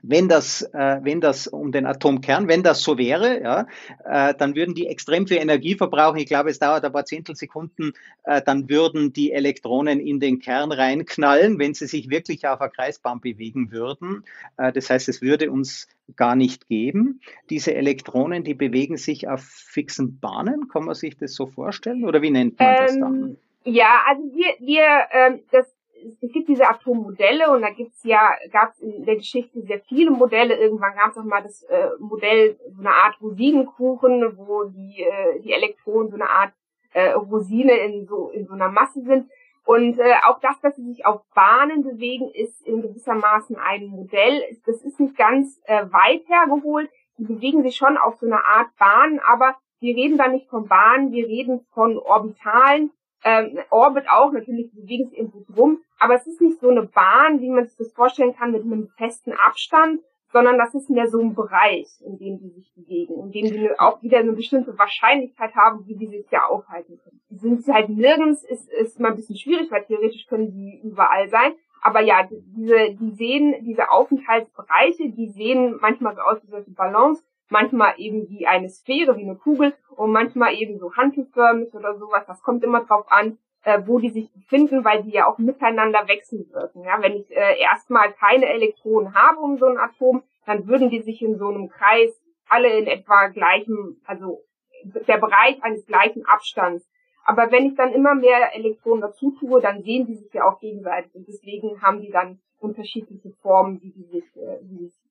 wenn 0.03 0.29
das, 0.29 0.63
äh, 0.63 1.01
wenn 1.03 1.21
das 1.21 1.47
um 1.47 1.73
den 1.73 1.87
Atomkern, 1.87 2.49
wenn 2.49 2.63
das 2.63 2.83
so 2.83 2.99
wäre, 2.99 3.41
ja, 3.41 3.67
äh, 4.05 4.35
dann 4.35 4.55
würden 4.55 4.75
die 4.75 4.87
extrem 4.87 5.27
viel 5.27 5.39
Energie 5.39 5.77
verbrauchen. 5.77 6.19
Ich 6.19 6.27
glaube, 6.27 6.51
es 6.51 6.59
dauert 6.59 6.85
ein 6.85 6.93
paar 6.93 7.05
Zehntelsekunden, 7.05 7.93
äh, 8.25 8.43
dann 8.43 8.69
würden 8.69 9.13
die 9.13 9.33
Elektronen 9.33 10.01
in 10.01 10.21
den 10.21 10.41
Kern 10.41 10.73
reinknallen, 10.73 11.59
wenn 11.59 11.75
sie 11.75 11.87
sich 11.87 12.11
wirklich 12.11 12.47
auf 12.47 12.61
einer 12.61 12.71
Kreisbahn 12.71 13.21
bewegen 13.21 13.71
würden. 13.71 14.25
Äh, 14.57 14.73
das 14.73 14.91
heißt, 14.91 15.09
es 15.09 15.23
würde 15.23 15.51
uns 15.51 15.89
gar 16.17 16.35
nicht 16.35 16.69
geben. 16.69 17.21
Diese 17.49 17.75
Elektronen, 17.75 18.45
die 18.45 18.55
bewegen 18.55 18.97
sich 18.97 19.29
auf 19.29 19.43
fixen 19.43 20.19
Bahnen. 20.19 20.69
Kann 20.69 20.85
man 20.85 20.95
sich 20.95 21.17
das 21.17 21.35
so 21.35 21.47
vorstellen? 21.47 22.05
Oder 22.05 22.23
wie 22.23 22.31
nennt 22.31 22.59
man 22.59 22.77
das 22.77 22.99
dann? 22.99 23.15
Ähm, 23.15 23.37
ja, 23.65 24.03
also 24.09 24.23
wir, 24.35 24.67
wir 24.67 24.85
ähm, 25.13 25.41
das 25.53 25.73
es 26.05 26.33
gibt 26.33 26.49
diese 26.49 26.69
Atommodelle 26.69 27.51
und 27.51 27.63
da 27.63 27.71
gibt's 27.71 28.03
ja, 28.05 28.31
gab 28.51 28.71
es 28.73 28.81
in 28.81 29.05
der 29.05 29.17
Geschichte 29.17 29.63
sehr 29.63 29.81
viele 29.81 30.11
Modelle. 30.11 30.57
Irgendwann 30.57 30.95
gab 30.95 31.11
es 31.11 31.19
auch 31.19 31.25
mal 31.25 31.43
das 31.43 31.63
äh, 31.65 31.89
Modell, 31.99 32.59
so 32.71 32.81
eine 32.81 32.91
Art 32.91 33.21
Rosinenkuchen, 33.21 34.37
wo 34.37 34.65
die, 34.65 35.03
äh, 35.03 35.41
die 35.41 35.53
Elektronen 35.53 36.11
so 36.11 36.17
eine 36.17 36.31
Art 36.31 36.53
äh, 36.93 37.11
Rosine 37.13 37.77
in 37.79 38.07
so, 38.07 38.31
in 38.31 38.47
so 38.47 38.55
einer 38.55 38.69
Masse 38.69 39.03
sind. 39.03 39.31
Und 39.65 39.99
äh, 39.99 40.15
auch 40.25 40.41
das, 40.41 40.61
dass 40.61 40.77
sie 40.77 40.85
sich 40.85 41.07
auf 41.07 41.23
Bahnen 41.35 41.83
bewegen, 41.85 42.31
ist 42.31 42.67
in 42.67 42.83
gewissermaßen 42.83 43.57
ein 43.57 43.87
Modell. 43.87 44.43
Das 44.67 44.83
ist 44.83 44.99
nicht 44.99 45.17
ganz 45.17 45.61
äh, 45.65 45.85
weit 45.85 46.23
hergeholt. 46.27 46.91
Die 47.19 47.25
bewegen 47.25 47.63
sich 47.63 47.77
schon 47.77 47.97
auf 47.97 48.17
so 48.17 48.27
einer 48.27 48.45
Art 48.45 48.75
Bahn, 48.79 49.21
aber 49.21 49.57
wir 49.81 49.95
reden 49.95 50.19
da 50.19 50.29
nicht 50.29 50.49
von 50.49 50.67
Bahnen, 50.67 51.13
wir 51.13 51.27
reden 51.27 51.67
von 51.73 51.99
Orbitalen 51.99 52.91
ähm, 53.25 53.59
Orbit 53.71 54.05
auch, 54.09 54.33
natürlich 54.33 54.73
bewegen 54.73 55.09
sie 55.09 55.17
irgendwo 55.17 55.45
drum, 55.53 55.81
aber 55.99 56.15
es 56.15 56.27
ist 56.27 56.41
nicht 56.41 56.61
so 56.61 56.69
eine 56.69 56.83
Bahn, 56.83 57.41
wie 57.41 57.51
man 57.51 57.67
sich 57.67 57.77
das 57.77 57.93
vorstellen 57.93 58.35
kann, 58.35 58.53
mit 58.53 58.63
einem 58.63 58.89
festen 58.97 59.33
Abstand, 59.33 60.01
sondern 60.33 60.59
das 60.59 60.75
ist 60.75 60.89
mehr 60.89 61.09
so 61.09 61.21
ein 61.21 61.35
Bereich, 61.35 61.89
in 62.05 62.19
dem 62.19 62.39
die 62.39 62.51
sich 62.51 62.73
bewegen, 62.75 63.15
in 63.25 63.31
dem 63.33 63.45
die 63.45 63.71
auch 63.79 64.03
wieder 64.03 64.19
eine 64.19 64.33
bestimmte 64.33 64.77
Wahrscheinlichkeit 64.79 65.55
haben, 65.55 65.87
wie 65.87 65.97
die 65.97 66.07
sich 66.07 66.27
ja 66.31 66.47
aufhalten 66.47 66.99
können. 66.99 67.21
Sind 67.31 67.63
sie 67.63 67.73
halt 67.73 67.91
nirgends, 67.91 68.43
ist, 68.43 68.69
ist 68.73 68.99
mal 68.99 69.11
ein 69.11 69.17
bisschen 69.17 69.37
schwierig, 69.37 69.71
weil 69.71 69.85
theoretisch 69.85 70.27
können 70.27 70.51
die 70.51 70.81
überall 70.83 71.29
sein. 71.29 71.53
Aber 71.83 72.01
ja, 72.01 72.29
diese, 72.31 72.95
die 72.95 73.11
sehen, 73.11 73.57
diese 73.65 73.91
Aufenthaltsbereiche, 73.91 75.11
die 75.11 75.29
sehen 75.29 75.79
manchmal 75.81 76.15
so 76.15 76.23
aus 76.23 76.43
wie 76.43 76.51
solche 76.51 76.71
Ballons, 76.71 77.23
manchmal 77.53 77.95
eben 77.99 78.29
wie 78.29 78.47
eine 78.47 78.69
Sphäre, 78.69 79.17
wie 79.17 79.23
eine 79.23 79.37
Kugel 79.37 79.75
und 79.97 80.11
manchmal 80.11 80.55
eben 80.55 80.79
so 80.79 80.95
hantelförmig 80.97 81.73
oder 81.75 81.97
sowas. 81.97 82.25
Das 82.27 82.43
kommt 82.43 82.65
immer 82.65 82.85
drauf 82.85 83.07
an, 83.11 83.39
äh, 83.65 83.81
wo 83.87 83.99
die 84.01 84.11
sich 84.11 84.33
befinden, 84.33 84.85
weil 84.85 85.05
die 85.05 85.13
ja 85.13 85.27
auch 85.27 85.39
miteinander 85.39 86.09
wechselwirken. 86.09 86.83
Ja, 86.83 87.01
wenn 87.01 87.15
ich 87.15 87.31
äh, 87.31 87.61
erstmal 87.61 88.13
keine 88.15 88.47
Elektronen 88.47 89.15
habe 89.15 89.39
um 89.39 89.59
so 89.59 89.67
ein 89.67 89.79
Atom, 89.79 90.23
dann 90.47 90.67
würden 90.67 90.91
die 90.91 91.03
sich 91.03 91.23
in 91.23 91.39
so 91.39 91.49
einem 91.49 91.69
Kreis 91.69 92.21
alle 92.49 92.77
in 92.77 92.87
etwa 92.87 93.29
gleichem, 93.29 94.01
also 94.05 94.41
der 94.85 95.19
Bereich 95.19 95.63
eines 95.63 95.87
gleichen 95.87 96.25
Abstands. 96.27 96.89
Aber 97.25 97.53
wenn 97.53 97.67
ich 97.67 97.77
dann 97.77 97.93
immer 97.93 98.15
mehr 98.15 98.55
Elektronen 98.55 99.01
dazu 99.01 99.31
tue, 99.39 99.61
dann 99.61 99.83
sehen 99.83 100.07
die 100.07 100.17
sich 100.17 100.33
ja 100.33 100.45
auch 100.45 100.59
gegenseitig 100.59 101.15
und 101.15 101.29
deswegen 101.29 101.81
haben 101.81 102.01
die 102.01 102.11
dann 102.11 102.41
unterschiedliche 102.59 103.31
Formen, 103.43 103.81
wie 103.81 103.93
die 103.93 104.05
sich, 104.05 104.25
äh, 104.37 104.59
wie 104.63 104.79
die, 104.79 104.85
ähm, 104.85 105.02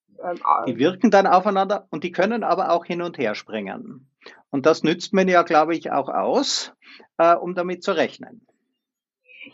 die 0.68 0.78
wirken 0.78 1.12
dann 1.12 1.28
aufeinander 1.28 1.88
und 1.90 2.04
die 2.04 2.12
können 2.12 2.44
aber 2.44 2.72
auch 2.72 2.86
hin 2.86 3.02
und 3.02 3.18
her 3.18 3.36
springen. 3.36 4.08
Und 4.52 4.66
das 4.66 4.84
nützt 4.84 5.14
man 5.14 5.28
ja, 5.28 5.44
glaube 5.44 5.76
ich, 5.76 5.92
auch 5.92 6.10
aus, 6.10 6.74
äh, 7.18 7.36
um 7.36 7.56
damit 7.56 7.84
zu 7.84 7.96
rechnen. 7.96 8.46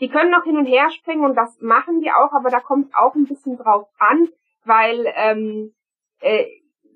Die 0.00 0.08
können 0.08 0.30
noch 0.30 0.44
hin 0.44 0.56
und 0.56 0.66
her 0.66 0.90
springen 0.90 1.24
und 1.24 1.34
das 1.34 1.58
machen 1.60 2.00
die 2.00 2.10
auch, 2.10 2.32
aber 2.32 2.50
da 2.50 2.60
kommt 2.60 2.88
es 2.88 2.94
auch 2.94 3.14
ein 3.14 3.26
bisschen 3.26 3.56
drauf 3.56 3.88
an, 3.98 4.28
weil, 4.64 5.06
ähm, 5.16 5.72
äh, 6.20 6.44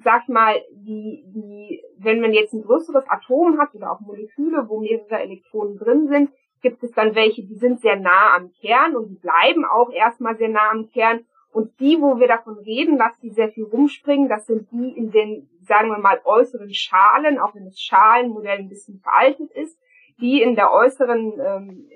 sag 0.05 0.29
mal, 0.29 0.61
die, 0.73 1.25
die, 1.29 1.83
wenn 1.99 2.21
man 2.21 2.33
jetzt 2.33 2.53
ein 2.53 2.63
größeres 2.63 3.09
Atom 3.09 3.59
hat 3.59 3.75
oder 3.75 3.93
auch 3.93 4.01
Moleküle, 4.01 4.69
wo 4.69 4.81
mehrere 4.81 5.21
Elektronen 5.21 5.79
drin 5.79 6.09
sind, 6.09 6.31
gibt 6.61 6.83
es 6.83 6.93
dann 6.93 7.15
welche, 7.15 7.43
die 7.43 7.57
sind 7.57 7.81
sehr 7.81 7.97
nah 7.97 8.37
am 8.37 8.53
Kern 8.61 8.97
und 8.97 9.09
die 9.09 9.19
bleiben 9.19 9.65
auch 9.65 9.91
erstmal 9.91 10.37
sehr 10.37 10.49
nah 10.49 10.71
am 10.71 10.89
Kern. 10.91 11.25
Und 11.53 11.79
die, 11.81 12.01
wo 12.01 12.19
wir 12.19 12.29
davon 12.29 12.59
reden, 12.59 12.99
dass 12.99 13.19
die 13.21 13.31
sehr 13.31 13.51
viel 13.51 13.65
rumspringen, 13.65 14.29
das 14.29 14.47
sind 14.47 14.71
die 14.73 14.91
in 14.97 15.11
den, 15.11 15.51
sagen 15.61 15.91
wir 15.91 15.99
mal, 15.99 16.21
äußeren 16.25 16.73
Schalen, 16.73 17.39
auch 17.39 17.55
wenn 17.55 17.67
das 17.67 17.79
Schalenmodell 17.79 18.59
ein 18.59 18.69
bisschen 18.71 19.01
veraltet 19.01 19.51
ist, 19.53 19.79
die 20.19 20.41
in 20.41 20.57
der 20.57 20.73
äußeren 20.73 21.39
ähm, 21.39 21.89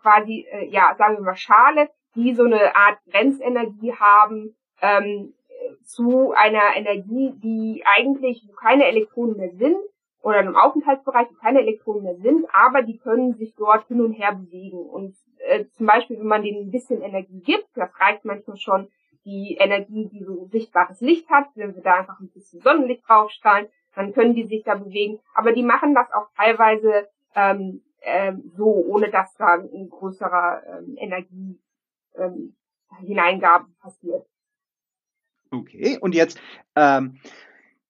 quasi, 0.00 0.46
äh, 0.52 0.66
ja, 0.68 0.94
sagen 0.96 1.16
wir 1.16 1.24
mal 1.24 1.36
Schale, 1.36 1.90
die 2.14 2.34
so 2.34 2.44
eine 2.44 2.76
Art 2.76 2.98
Grenzenergie 3.10 3.92
haben 3.94 4.54
ähm, 4.80 5.34
zu 5.84 6.32
einer 6.32 6.76
Energie, 6.76 7.32
die 7.42 7.82
eigentlich, 7.84 8.44
wo 8.46 8.52
keine 8.52 8.86
Elektronen 8.86 9.36
mehr 9.36 9.52
sind, 9.52 9.76
oder 10.22 10.38
einem 10.38 10.56
Aufenthaltsbereich, 10.56 11.28
wo 11.30 11.34
keine 11.34 11.60
Elektronen 11.60 12.04
mehr 12.04 12.16
sind, 12.16 12.46
aber 12.52 12.82
die 12.82 12.98
können 12.98 13.34
sich 13.34 13.54
dort 13.56 13.86
hin 13.88 14.00
und 14.00 14.12
her 14.12 14.32
bewegen. 14.32 14.78
Und 14.78 15.16
äh, 15.46 15.66
zum 15.76 15.86
Beispiel, 15.86 16.18
wenn 16.18 16.26
man 16.26 16.42
denen 16.42 16.66
ein 16.66 16.70
bisschen 16.70 17.02
Energie 17.02 17.40
gibt, 17.40 17.68
das 17.74 17.90
reicht 18.00 18.24
manchmal 18.24 18.56
schon 18.56 18.88
die 19.24 19.56
Energie, 19.58 20.08
die 20.12 20.24
so 20.24 20.48
sichtbares 20.50 21.00
Licht 21.00 21.28
hat, 21.30 21.46
wenn 21.54 21.74
wir 21.74 21.82
da 21.82 21.94
einfach 21.94 22.18
ein 22.20 22.28
bisschen 22.28 22.60
Sonnenlicht 22.60 23.08
draufstrahlen, 23.08 23.68
dann 23.94 24.12
können 24.12 24.34
die 24.34 24.46
sich 24.46 24.64
da 24.64 24.74
bewegen. 24.74 25.20
Aber 25.34 25.52
die 25.52 25.62
machen 25.62 25.94
das 25.94 26.10
auch 26.12 26.28
teilweise 26.36 27.08
ähm, 27.34 27.82
ähm, 28.02 28.52
so, 28.56 28.64
ohne 28.64 29.10
dass 29.10 29.34
da 29.36 29.54
ein 29.54 29.88
größerer 29.88 30.62
ähm, 30.66 30.96
Energie 30.98 31.58
ähm, 32.16 32.56
Hineingabe 33.00 33.66
passiert. 33.80 34.26
Okay, 35.50 35.98
und 36.00 36.14
jetzt, 36.14 36.40
ähm, 36.76 37.18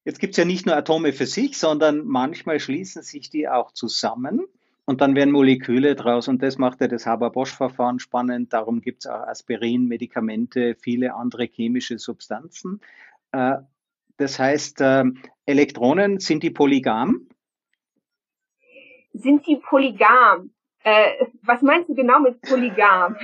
jetzt 0.05 0.19
gibt 0.19 0.33
es 0.33 0.37
ja 0.37 0.45
nicht 0.45 0.67
nur 0.67 0.77
Atome 0.77 1.13
für 1.13 1.27
sich, 1.27 1.59
sondern 1.59 2.05
manchmal 2.05 2.61
schließen 2.61 3.03
sich 3.03 3.31
die 3.31 3.49
auch 3.49 3.73
zusammen 3.73 4.47
und 4.85 5.01
dann 5.01 5.15
werden 5.15 5.31
Moleküle 5.31 5.95
draus 5.95 6.29
und 6.29 6.43
das 6.43 6.59
macht 6.59 6.81
ja 6.81 6.89
das 6.89 7.07
Haber-Bosch-Verfahren 7.07 7.99
spannend. 7.99 8.53
Darum 8.53 8.81
gibt 8.81 9.05
es 9.05 9.11
auch 9.11 9.27
Aspirin, 9.27 9.87
Medikamente, 9.87 10.75
viele 10.75 11.15
andere 11.15 11.45
chemische 11.45 11.99
Substanzen. 11.99 12.81
Äh, 13.33 13.59
das 14.17 14.39
heißt, 14.39 14.81
äh, 14.81 15.05
Elektronen 15.47 16.19
sind 16.19 16.43
die 16.43 16.51
polygam? 16.51 17.29
sind 19.13 19.47
die 19.47 19.57
polygam? 19.57 20.51
Äh, 20.85 21.27
was 21.43 21.63
meinst 21.63 21.89
du 21.89 21.95
genau 21.95 22.21
mit 22.21 22.41
polygam? 22.43 23.17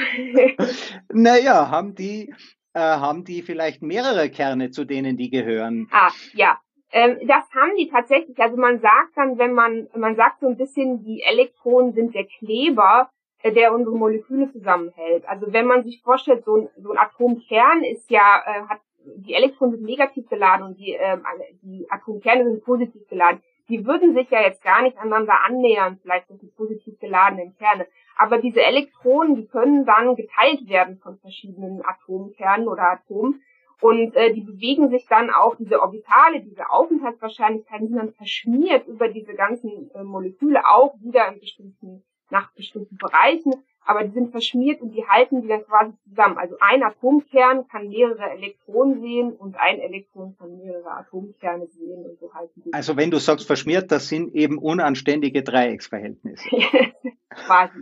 naja, 1.13 1.71
haben 1.71 1.95
die, 1.95 2.33
äh, 2.73 2.81
haben 2.81 3.25
die 3.25 3.43
vielleicht 3.43 3.83
mehrere 3.83 4.31
Kerne, 4.31 4.71
zu 4.71 4.85
denen 4.85 5.17
die 5.17 5.31
gehören? 5.31 5.89
Ah, 5.91 6.11
ja. 6.35 6.59
Ähm, 6.91 7.19
das 7.27 7.45
haben 7.55 7.77
die 7.77 7.89
tatsächlich. 7.89 8.39
Also 8.39 8.57
man 8.57 8.81
sagt 8.81 9.17
dann, 9.17 9.39
wenn 9.39 9.53
man, 9.53 9.89
man 9.95 10.17
sagt 10.17 10.41
so 10.41 10.47
ein 10.47 10.57
bisschen, 10.57 11.05
die 11.05 11.23
Elektronen 11.23 11.93
sind 11.93 12.15
der 12.15 12.25
Kleber, 12.25 13.11
äh, 13.43 13.53
der 13.53 13.75
unsere 13.75 13.97
Moleküle 13.97 14.51
zusammenhält. 14.53 15.29
Also 15.29 15.53
wenn 15.53 15.67
man 15.67 15.85
sich 15.85 16.01
vorstellt, 16.03 16.45
so 16.45 16.57
ein, 16.57 16.69
so 16.77 16.91
ein 16.91 16.99
Atomkern 16.99 17.85
ist 17.85 18.11
ja, 18.11 18.43
äh, 18.47 18.69
hat, 18.69 18.81
die 19.17 19.35
Elektronen 19.35 19.77
sind 19.77 19.85
negativ 19.85 20.29
geladen 20.29 20.67
und 20.67 20.79
die, 20.79 20.95
äh, 20.95 21.19
die 21.63 21.87
Atomkerne 21.91 22.45
sind 22.45 22.65
positiv 22.65 23.07
geladen 23.09 23.43
die 23.69 23.85
würden 23.87 24.15
sich 24.15 24.31
ja 24.31 24.41
jetzt 24.41 24.63
gar 24.63 24.83
nicht 24.83 24.97
aneinander 24.97 25.45
annähern, 25.45 25.99
vielleicht 26.03 26.31
durch 26.31 26.41
die 26.41 26.51
positiv 26.57 26.99
geladenen 26.99 27.55
Kerne. 27.57 27.87
Aber 28.17 28.39
diese 28.39 28.63
Elektronen, 28.63 29.37
die 29.37 29.47
können 29.47 29.85
dann 29.85 30.17
geteilt 30.17 30.69
werden 30.69 30.99
von 30.99 31.19
verschiedenen 31.19 31.83
Atomkernen 31.85 32.69
oder 32.69 32.93
Atomen. 32.93 33.43
Und 33.81 34.17
äh, 34.17 34.33
die 34.33 34.41
bewegen 34.41 34.91
sich 34.91 35.07
dann 35.09 35.31
auch, 35.31 35.55
diese 35.57 35.81
Orbitale, 35.81 36.41
diese 36.41 36.69
Aufenthaltswahrscheinlichkeiten 36.71 37.89
sind 37.89 37.97
dann 37.97 38.13
verschmiert 38.13 38.87
über 38.89 39.09
diese 39.09 39.35
ganzen 39.35 39.91
äh, 39.95 40.03
Moleküle 40.03 40.67
auch 40.67 40.95
wieder 41.01 41.29
in 41.33 41.39
bestimmten, 41.39 42.03
nach 42.31 42.53
bestimmten 42.55 42.97
Bereichen 42.97 43.55
aber 43.89 44.05
die 44.05 44.13
sind 44.13 44.31
verschmiert 44.31 44.83
und 44.83 44.95
die 44.95 45.07
halten 45.07 45.41
die 45.41 45.49
dann 45.49 45.65
quasi 45.65 45.93
zusammen. 46.07 46.37
Also 46.37 46.57
ein 46.61 46.83
Atomkern 46.83 47.67
kann 47.69 47.89
mehrere 47.89 48.31
Elektronen 48.33 49.01
sehen 49.01 49.33
und 49.33 49.57
ein 49.57 49.81
Elektron 49.81 50.37
kann 50.39 50.59
mehrere 50.59 50.91
Atomkerne 50.91 51.67
sehen 51.69 52.05
und 52.05 52.19
so 52.21 52.33
halten 52.35 52.63
die. 52.67 52.73
Also 52.75 52.99
wenn 52.99 53.11
du 53.11 53.17
sagst 53.17 53.47
verschmiert, 53.47 53.91
das 53.91 54.09
sind 54.09 54.35
eben 54.35 54.59
unanständige 54.59 55.43
Dreiecksverhältnisse. 55.43 56.51
quasi. 57.31 57.79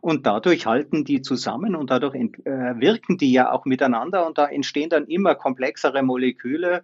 Und 0.00 0.26
dadurch 0.26 0.66
halten 0.66 1.04
die 1.04 1.22
zusammen 1.22 1.74
und 1.74 1.90
dadurch 1.90 2.14
äh, 2.14 2.80
wirken 2.80 3.18
die 3.18 3.32
ja 3.32 3.52
auch 3.52 3.64
miteinander 3.64 4.26
und 4.26 4.38
da 4.38 4.46
entstehen 4.46 4.90
dann 4.90 5.06
immer 5.06 5.34
komplexere 5.34 6.02
Moleküle, 6.02 6.82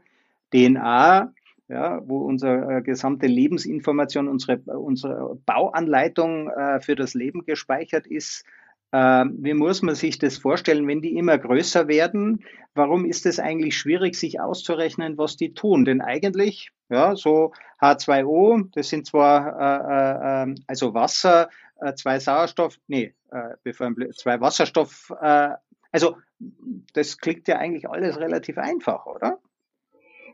DNA, 0.53 1.33
ja, 1.69 2.01
wo 2.07 2.21
unsere 2.21 2.79
äh, 2.79 2.83
gesamte 2.83 3.27
Lebensinformation, 3.27 4.29
unsere, 4.29 4.59
unsere 4.79 5.39
Bauanleitung 5.45 6.49
äh, 6.49 6.81
für 6.81 6.97
das 6.97 7.15
Leben 7.15 7.45
gespeichert 7.45 8.07
ist. 8.07 8.45
Äh, 8.91 9.27
wie 9.37 9.53
muss 9.53 9.83
man 9.83 9.95
sich 9.95 10.19
das 10.19 10.39
vorstellen, 10.39 10.87
wenn 10.89 11.03
die 11.03 11.17
immer 11.17 11.37
größer 11.37 11.89
werden? 11.89 12.45
Warum 12.75 13.05
ist 13.05 13.27
es 13.27 13.39
eigentlich 13.39 13.77
schwierig, 13.77 14.15
sich 14.15 14.41
auszurechnen, 14.41 15.19
was 15.19 15.37
die 15.37 15.53
tun? 15.53 15.85
Denn 15.85 16.01
eigentlich, 16.01 16.71
ja, 16.89 17.15
so 17.15 17.53
H2O, 17.83 18.71
das 18.73 18.89
sind 18.89 19.07
zwar 19.07 19.61
äh, 19.61 19.93
äh, 19.93 20.43
ähm, 20.43 20.55
also 20.67 20.95
Wasser, 20.95 21.51
zwei 21.95 22.19
Sauerstoff, 22.19 22.77
nee, 22.87 23.15
zwei 23.71 24.41
Wasserstoff, 24.41 25.13
also 25.91 26.17
das 26.95 27.19
klingt 27.19 27.49
ja 27.49 27.57
eigentlich 27.57 27.89
alles 27.89 28.19
relativ 28.19 28.59
einfach, 28.59 29.07
oder? 29.07 29.39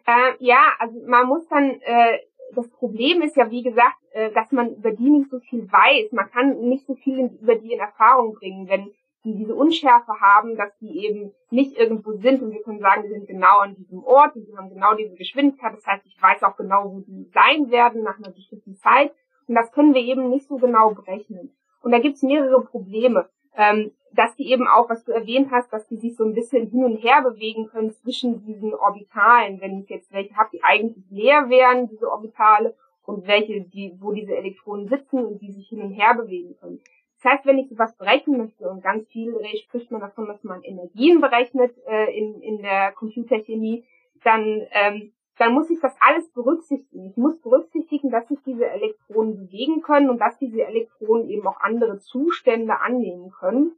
Äh, 0.07 0.33
ja, 0.39 0.73
also 0.79 1.01
man 1.07 1.27
muss 1.27 1.49
dann, 1.49 1.81
äh, 1.81 2.19
das 2.55 2.69
Problem 2.69 3.23
ist 3.23 3.37
ja, 3.37 3.51
wie 3.51 3.63
gesagt, 3.63 3.97
äh, 4.13 4.31
dass 4.33 4.53
man 4.53 4.75
über 4.75 4.93
die 4.93 5.09
nicht 5.09 5.31
so 5.31 5.41
viel 5.41 5.71
weiß. 5.71 6.13
Man 6.13 6.31
kann 6.31 6.61
nicht 6.69 6.87
so 6.87 6.95
viel 6.95 7.19
in, 7.19 7.39
über 7.39 7.55
die 7.55 7.73
in 7.73 7.81
Erfahrung 7.81 8.35
bringen, 8.35 8.69
wenn 8.69 8.93
die 9.25 9.35
diese 9.35 9.55
Unschärfe 9.55 10.21
haben, 10.21 10.57
dass 10.57 10.77
die 10.81 11.07
eben 11.07 11.33
nicht 11.51 11.79
irgendwo 11.79 12.13
sind 12.13 12.43
und 12.43 12.53
wir 12.53 12.63
können 12.63 12.81
sagen, 12.81 13.05
die 13.05 13.09
sind 13.09 13.27
genau 13.27 13.61
an 13.61 13.75
diesem 13.75 14.05
Ort 14.05 14.37
und 14.37 14.47
die 14.47 14.55
haben 14.55 14.69
genau 14.69 14.95
diese 14.95 15.15
Geschwindigkeit. 15.15 15.75
Das 15.75 15.87
heißt, 15.87 16.05
ich 16.05 16.21
weiß 16.21 16.43
auch 16.43 16.57
genau, 16.59 16.93
wo 16.93 17.01
die 17.01 17.31
sein 17.33 17.71
werden 17.71 18.03
nach 18.03 18.19
einer 18.19 18.31
bestimmten 18.31 18.77
Zeit. 18.77 19.13
Und 19.47 19.55
das 19.55 19.73
können 19.73 19.95
wir 19.95 20.03
eben 20.03 20.31
nicht 20.31 20.49
so 20.49 20.57
genau 20.57 20.95
berechnen. 20.95 21.55
Und 21.83 21.93
da 21.93 21.99
gibt 21.99 22.17
es 22.17 22.23
mehrere 22.23 22.63
Probleme. 22.63 23.29
Ähm, 23.57 23.93
dass 24.13 24.35
die 24.37 24.51
eben 24.51 24.69
auch, 24.69 24.89
was 24.89 25.05
du 25.05 25.11
erwähnt 25.11 25.51
hast, 25.51 25.73
dass 25.73 25.89
die 25.89 25.97
sich 25.97 26.17
so 26.17 26.25
ein 26.25 26.35
bisschen 26.35 26.69
hin 26.69 26.85
und 26.85 26.97
her 26.99 27.23
bewegen 27.23 27.67
können 27.67 27.91
zwischen 27.91 28.45
diesen 28.45 28.73
Orbitalen. 28.73 29.61
Wenn 29.61 29.81
ich 29.81 29.89
jetzt 29.89 30.13
welche 30.13 30.37
habe, 30.37 30.51
die 30.53 30.63
eigentlich 30.63 31.05
leer 31.11 31.49
wären, 31.49 31.89
diese 31.89 32.09
Orbitale, 32.09 32.77
und 33.07 33.27
welche, 33.27 33.61
die, 33.63 33.95
wo 34.01 34.13
diese 34.13 34.37
Elektronen 34.37 34.89
sitzen 34.89 35.25
und 35.25 35.41
die 35.41 35.53
sich 35.53 35.69
hin 35.69 35.83
und 35.83 35.93
her 35.93 36.15
bewegen 36.15 36.57
können. 36.57 36.81
Das 37.23 37.33
heißt, 37.33 37.47
wenn 37.47 37.59
ich 37.59 37.69
sowas 37.69 37.97
berechnen 37.97 38.39
möchte, 38.39 38.69
und 38.69 38.83
ganz 38.83 39.09
viel 39.09 39.35
spricht 39.63 39.91
man 39.91 40.01
davon, 40.01 40.27
dass 40.27 40.43
man 40.45 40.63
Energien 40.63 41.21
berechnet 41.21 41.75
äh, 41.87 42.17
in, 42.17 42.41
in 42.41 42.59
der 42.59 42.93
Computerchemie, 42.93 43.85
dann, 44.23 44.67
ähm, 44.73 45.13
dann 45.39 45.53
muss 45.53 45.69
ich 45.71 45.81
das 45.81 45.95
alles 46.01 46.31
berücksichtigen. 46.33 47.07
Ich 47.11 47.17
muss 47.17 47.41
berücksichtigen, 47.41 48.11
dass 48.11 48.29
sich 48.29 48.39
diese 48.47 48.69
Elektronen 48.69 49.37
bewegen 49.37 49.83
können 49.83 50.09
und 50.11 50.19
dass 50.19 50.39
diese 50.39 50.65
Elektronen 50.65 51.29
eben 51.29 51.47
auch 51.47 51.61
andere 51.61 51.99
Zustände 51.99 52.81
annehmen 52.81 53.31
können. 53.31 53.73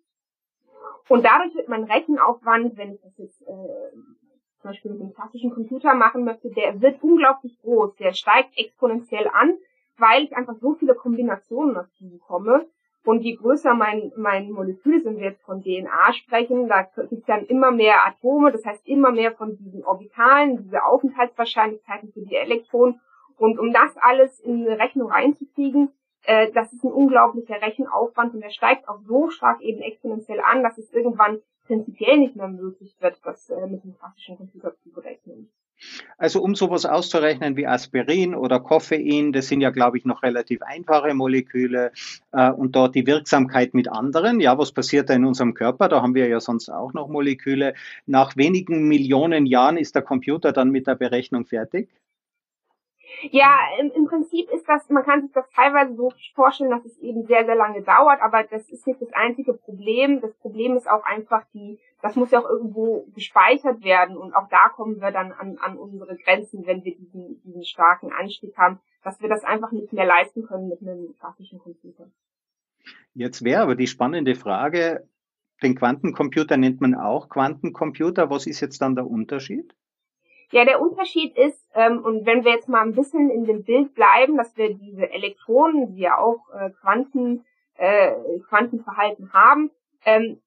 Und 1.09 1.25
dadurch 1.25 1.55
wird 1.55 1.69
mein 1.69 1.85
Rechenaufwand, 1.85 2.77
wenn 2.77 2.93
ich 2.93 3.01
das 3.01 3.17
jetzt 3.17 3.43
äh, 3.43 3.93
zum 4.61 4.71
Beispiel 4.71 4.91
mit 4.93 5.01
einem 5.01 5.15
klassischen 5.15 5.53
Computer 5.53 5.95
machen 5.95 6.25
möchte, 6.25 6.51
der 6.51 6.81
wird 6.81 7.03
unglaublich 7.03 7.59
groß, 7.61 7.97
der 7.97 8.13
steigt 8.13 8.59
exponentiell 8.59 9.29
an, 9.33 9.57
weil 9.97 10.25
ich 10.25 10.37
einfach 10.37 10.57
so 10.57 10.75
viele 10.75 10.95
Kombinationen 10.95 11.75
dazu 11.75 12.11
bekomme. 12.11 12.67
Und 13.07 13.21
je 13.23 13.37
größer 13.37 13.73
mein, 13.73 14.11
mein 14.17 14.51
Molekül 14.51 15.01
sind, 15.01 15.19
wir 15.19 15.27
jetzt 15.27 15.45
von 15.45 15.63
DNA 15.63 16.13
sprechen, 16.13 16.67
da 16.67 16.83
gibt 16.83 17.13
es 17.13 17.25
dann 17.27 17.47
immer 17.47 17.71
mehr 17.71 18.05
Atome, 18.05 18.51
das 18.51 18.65
heißt 18.65 18.85
immer 18.85 19.13
mehr 19.13 19.31
von 19.31 19.57
diesen 19.57 19.85
Orbitalen, 19.85 20.65
diese 20.65 20.85
Aufenthaltswahrscheinlichkeiten 20.85 22.13
für 22.13 22.23
die 22.23 22.35
Elektronen. 22.35 23.01
Und 23.39 23.61
um 23.61 23.73
das 23.73 23.97
alles 24.01 24.41
in 24.41 24.67
eine 24.67 24.81
Rechnung 24.81 25.13
reinzukriegen, 25.13 25.93
äh, 26.25 26.51
das 26.51 26.73
ist 26.73 26.83
ein 26.83 26.91
unglaublicher 26.91 27.63
Rechenaufwand 27.63 28.35
und 28.35 28.41
der 28.41 28.51
steigt 28.51 28.89
auch 28.89 28.99
so 29.07 29.31
stark 29.31 29.61
eben 29.61 29.83
exponentiell 29.83 30.41
an, 30.41 30.65
dass 30.65 30.77
es 30.77 30.93
irgendwann 30.93 31.41
prinzipiell 31.69 32.19
nicht 32.19 32.35
mehr 32.35 32.49
möglich 32.49 32.97
wird, 32.99 33.21
das 33.25 33.49
äh, 33.51 33.69
mit 33.69 33.85
dem 33.85 33.97
klassischen 33.97 34.37
Computer 34.37 34.75
zu 34.83 34.91
berechnen. 34.91 35.53
Also 36.19 36.43
um 36.43 36.55
sowas 36.55 36.87
auszurechnen 36.87 37.57
wie 37.57 37.67
Aspirin 37.67 38.35
oder 38.35 38.61
Koffein, 38.61 39.33
das 39.33 39.49
sind 39.49 39.61
ja, 39.61 39.71
glaube 39.71 39.99
ich, 39.99 40.05
noch 40.05 40.23
relativ 40.23 40.63
einfache 40.63 41.13
Moleküle 41.15 41.93
äh, 42.33 42.51
und 42.51 42.75
dort 42.75 42.95
die 42.95 43.07
Wirksamkeit 43.07 43.75
mit 43.75 43.89
anderen. 43.89 44.41
Ja, 44.41 44.57
was 44.59 44.73
passiert 44.73 45.11
da 45.11 45.15
in 45.15 45.25
unserem 45.25 45.55
Körper? 45.55 45.89
Da 45.89 46.03
haben 46.03 46.15
wir 46.15 46.27
ja 46.29 46.41
sonst 46.41 46.71
auch 46.71 46.93
noch 46.95 47.09
Moleküle. 47.09 47.75
Nach 48.07 48.37
wenigen 48.37 48.89
Millionen 48.89 49.47
Jahren 49.47 49.77
ist 49.77 49.95
der 49.95 50.03
Computer 50.03 50.53
dann 50.53 50.71
mit 50.71 50.87
der 50.87 50.95
Berechnung 50.95 51.45
fertig? 51.45 51.89
Ja, 53.31 53.59
im, 53.81 53.91
im 53.93 54.07
Prinzip 54.07 54.51
ist 54.51 54.69
das, 54.69 54.89
man 54.91 55.05
kann 55.05 55.23
sich 55.23 55.33
das 55.33 55.49
teilweise 55.51 55.95
so 55.95 56.13
vorstellen, 56.35 56.71
dass 56.71 56.85
es 56.85 56.99
eben 56.99 57.27
sehr, 57.27 57.45
sehr 57.47 57.55
lange 57.55 57.83
dauert, 57.83 58.21
aber 58.21 58.43
das 58.45 58.69
ist 58.69 58.87
nicht 58.87 59.01
das 59.01 59.13
einzige 59.13 59.55
Problem. 59.55 60.21
Das 60.21 60.35
Problem 60.35 60.77
ist 60.77 60.89
auch 60.89 61.05
einfach 61.05 61.45
die, 61.55 61.79
das 62.03 62.17
muss 62.17 62.31
ja 62.31 62.41
auch 62.41 62.49
irgendwo 62.49 63.07
gespeichert 63.15 63.83
werden 63.85 64.17
und 64.17 64.35
auch 64.35 64.49
da 64.49 64.69
kommen 64.69 65.01
wir 65.01 65.11
dann 65.11 65.33
an, 65.33 65.59
an 65.59 65.79
unsere 65.79 66.17
Grenzen, 66.17 66.67
wenn 66.67 66.85
wir 66.85 66.95
diesen, 66.97 67.41
diesen 67.43 67.65
starken 67.65 68.13
Anstieg 68.13 68.57
haben, 68.57 68.81
dass 69.03 69.21
wir 69.21 69.29
das 69.29 69.45
einfach 69.45 69.73
nicht 69.73 69.93
mehr 69.93 70.07
leisten 70.07 70.47
können 70.47 70.69
mit 70.69 70.83
einem 70.83 71.15
klassischen 71.19 71.59
Computer. 71.59 72.09
Jetzt 73.15 73.43
wäre 73.45 73.63
aber 73.63 73.75
die 73.75 73.87
spannende 73.87 74.35
Frage, 74.35 75.09
den 75.63 75.75
Quantencomputer 75.75 76.57
nennt 76.57 76.81
man 76.81 76.95
auch 76.95 77.29
Quantencomputer. 77.29 78.29
Was 78.29 78.47
ist 78.47 78.61
jetzt 78.61 78.83
dann 78.83 78.95
der 78.95 79.07
Unterschied? 79.07 79.75
Ja, 80.53 80.65
der 80.65 80.81
Unterschied 80.81 81.37
ist, 81.37 81.61
ähm, 81.75 82.05
und 82.05 82.25
wenn 82.25 82.45
wir 82.45 82.53
jetzt 82.53 82.69
mal 82.69 82.83
ein 82.83 82.95
bisschen 82.95 83.31
in 83.31 83.45
dem 83.47 83.65
Bild 83.65 83.95
bleiben, 83.95 84.37
dass 84.37 84.57
wir 84.57 84.75
diese 84.75 85.11
Elektronen, 85.11 85.95
die 85.95 86.03
ja 86.03 86.19
auch 86.19 86.49
äh, 86.55 86.71
Quanten, 86.81 87.45
äh, 87.77 88.13
Quantenverhalten 88.49 89.33
haben, 89.33 89.71
ähm, 90.05 90.41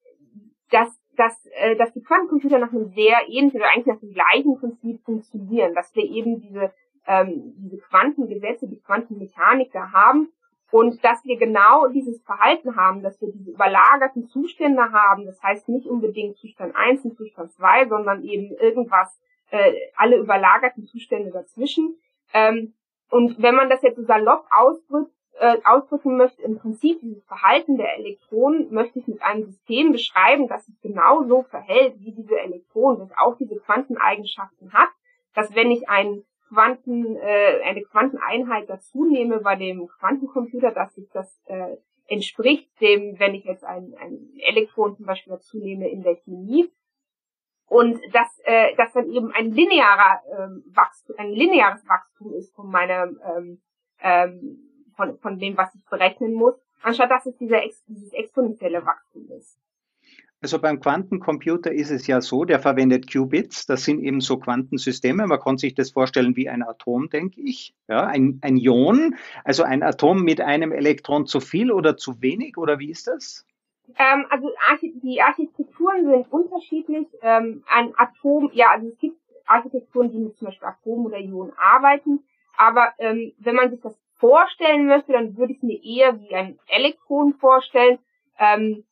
dass, 0.72 0.90
dass, 1.18 1.46
äh, 1.54 1.76
dass 1.76 1.92
die 1.94 2.02
Quantencomputer 2.02 2.60
nach 2.60 2.72
einem 2.72 2.90
sehr 2.94 3.28
ähnlichen 3.28 3.60
oder 3.60 3.70
eigentlich 3.72 3.88
nach 3.88 4.00
dem 4.00 4.14
gleichen 4.14 4.58
Prinzip 4.58 5.02
funktionieren, 5.04 5.74
dass 5.74 5.94
wir 5.96 6.04
eben 6.04 6.40
diese, 6.40 6.72
ähm, 7.06 7.54
diese 7.58 7.78
Quantengesetze, 7.80 8.68
die 8.68 8.80
Quantenmechanik 8.80 9.72
da 9.74 9.92
haben 9.92 10.30
und 10.72 11.04
dass 11.04 11.26
wir 11.26 11.38
genau 11.38 11.88
dieses 11.88 12.22
Verhalten 12.24 12.76
haben, 12.76 13.02
dass 13.02 13.20
wir 13.22 13.32
diese 13.32 13.52
überlagerten 13.52 14.28
Zustände 14.28 14.92
haben, 14.92 15.26
das 15.26 15.42
heißt 15.42 15.68
nicht 15.68 15.88
unbedingt 15.88 16.38
Zustand 16.38 16.76
1 16.76 17.04
und 17.06 17.18
Zustand 17.18 17.52
2, 17.54 17.88
sondern 17.88 18.24
eben 18.24 18.56
irgendwas, 18.56 19.20
äh, 19.52 19.74
alle 19.96 20.18
überlagerten 20.18 20.86
Zustände 20.86 21.32
dazwischen. 21.32 21.98
Ähm, 22.34 22.74
und 23.10 23.42
wenn 23.42 23.56
man 23.56 23.70
das 23.70 23.82
jetzt 23.82 23.98
so 23.98 24.04
salopp 24.04 24.46
ausdrückt, 24.52 25.12
äh, 25.40 25.58
ausdrücken 25.64 26.18
möchte, 26.18 26.42
im 26.42 26.58
Prinzip 26.58 27.00
dieses 27.00 27.24
Verhalten 27.26 27.78
der 27.78 27.98
Elektronen 27.98 28.72
möchte 28.72 29.00
ich 29.00 29.08
mit 29.08 29.22
einem 29.22 29.46
System 29.46 29.92
beschreiben, 29.92 30.48
das 30.48 30.66
sich 30.66 30.80
genau 30.82 31.24
so 31.24 31.44
verhält, 31.44 31.96
wie 32.00 32.12
diese 32.12 32.38
Elektronen, 32.38 33.00
das 33.00 33.18
auch 33.18 33.38
diese 33.38 33.56
Quanteneigenschaften 33.56 34.74
hat, 34.74 34.90
dass 35.34 35.56
wenn 35.56 35.72
ich 35.72 35.88
einen 35.88 36.26
Quanten, 36.50 37.16
äh, 37.16 37.62
eine 37.64 37.84
Quanteneinheit 37.84 38.70
dazu 38.70 39.06
nehme 39.06 39.40
bei 39.40 39.56
dem 39.56 39.88
Quantencomputer, 39.88 40.72
dass 40.72 40.94
sich 40.96 41.10
das 41.14 41.42
äh, 41.46 41.78
entspricht 42.08 42.70
dem, 42.82 43.20
wenn 43.20 43.36
ich 43.36 43.46
jetzt 43.46 43.64
ein, 43.64 43.94
ein 44.00 44.32
Elektron 44.38 44.96
zum 44.96 45.06
Beispiel 45.06 45.32
dazu 45.32 45.58
nehme 45.60 45.88
in 45.90 46.04
der 46.04 46.16
Chemie, 46.16 46.70
und 47.70 48.00
dass 48.14 48.28
äh, 48.44 48.76
das 48.76 48.92
dann 48.94 49.10
eben 49.12 49.32
ein 49.32 49.52
linearer 49.52 50.22
ähm, 50.38 50.64
Wachstum, 50.74 51.16
ein 51.18 51.32
lineares 51.32 51.88
Wachstum 51.88 52.34
ist 52.34 52.54
von 52.56 52.70
meinem 52.70 53.20
ähm, 53.24 53.62
ähm, 54.02 54.70
von, 55.00 55.18
von 55.20 55.40
dem, 55.40 55.56
was 55.56 55.74
ich 55.76 55.86
berechnen 55.86 56.34
muss, 56.34 56.56
anstatt 56.82 57.10
dass 57.10 57.26
es 57.26 57.38
dieser, 57.38 57.62
dieses 57.88 58.12
exponentielle 58.12 58.86
Wachstum 58.86 59.30
ist. 59.38 59.58
Also 60.42 60.60
beim 60.60 60.80
Quantencomputer 60.80 61.72
ist 61.72 61.90
es 61.90 62.08
ja 62.08 62.22
so, 62.22 62.46
der 62.46 62.60
verwendet 62.60 63.12
Qubits, 63.12 63.66
das 63.66 63.84
sind 63.84 64.02
eben 64.02 64.22
so 64.22 64.38
Quantensysteme, 64.38 65.28
man 65.28 65.40
kann 65.40 65.58
sich 65.58 65.74
das 65.74 65.92
vorstellen 65.92 66.36
wie 66.38 66.48
ein 66.48 66.64
Atom, 66.64 67.10
denke 67.10 67.42
ich, 67.42 67.76
ja, 67.90 68.06
ein, 68.06 68.40
ein 68.42 68.56
Ion, 68.56 69.16
also 69.44 69.64
ein 69.64 69.84
Atom 69.84 70.24
mit 70.24 70.40
einem 70.40 70.72
Elektron 70.72 71.26
zu 71.26 71.42
viel 71.42 71.72
oder 71.72 71.98
zu 71.98 72.22
wenig, 72.22 72.58
oder 72.58 72.80
wie 72.80 72.90
ist 72.90 73.08
das? 73.08 73.46
Ähm, 73.98 74.26
also 74.30 74.52
die 75.04 75.22
Architekturen 75.22 76.06
sind 76.06 76.32
unterschiedlich. 76.32 77.08
Ähm, 77.22 77.64
ein 77.68 77.94
Atom, 77.98 78.52
ja, 78.54 78.72
also 78.72 78.88
es 78.88 78.98
gibt 79.00 79.18
Architekturen, 79.46 80.12
die 80.12 80.20
mit 80.20 80.38
zum 80.38 80.48
Beispiel 80.48 80.68
Atomen 80.68 81.08
oder 81.08 81.18
Ionen 81.18 81.54
arbeiten. 81.58 82.24
Aber 82.58 82.94
ähm, 83.00 83.34
wenn 83.40 83.56
man 83.56 83.72
sich 83.72 83.82
das 83.82 83.98
vorstellen 84.16 84.86
möchte, 84.86 85.14
dann 85.14 85.38
würde 85.38 85.54
ich 85.54 85.60
es 85.60 85.64
mir 85.64 85.82
eher 85.84 86.20
wie 86.20 86.36
ein 86.36 86.60
Elektron 86.68 87.34
vorstellen. 87.34 88.00
Ähm, 88.38 88.84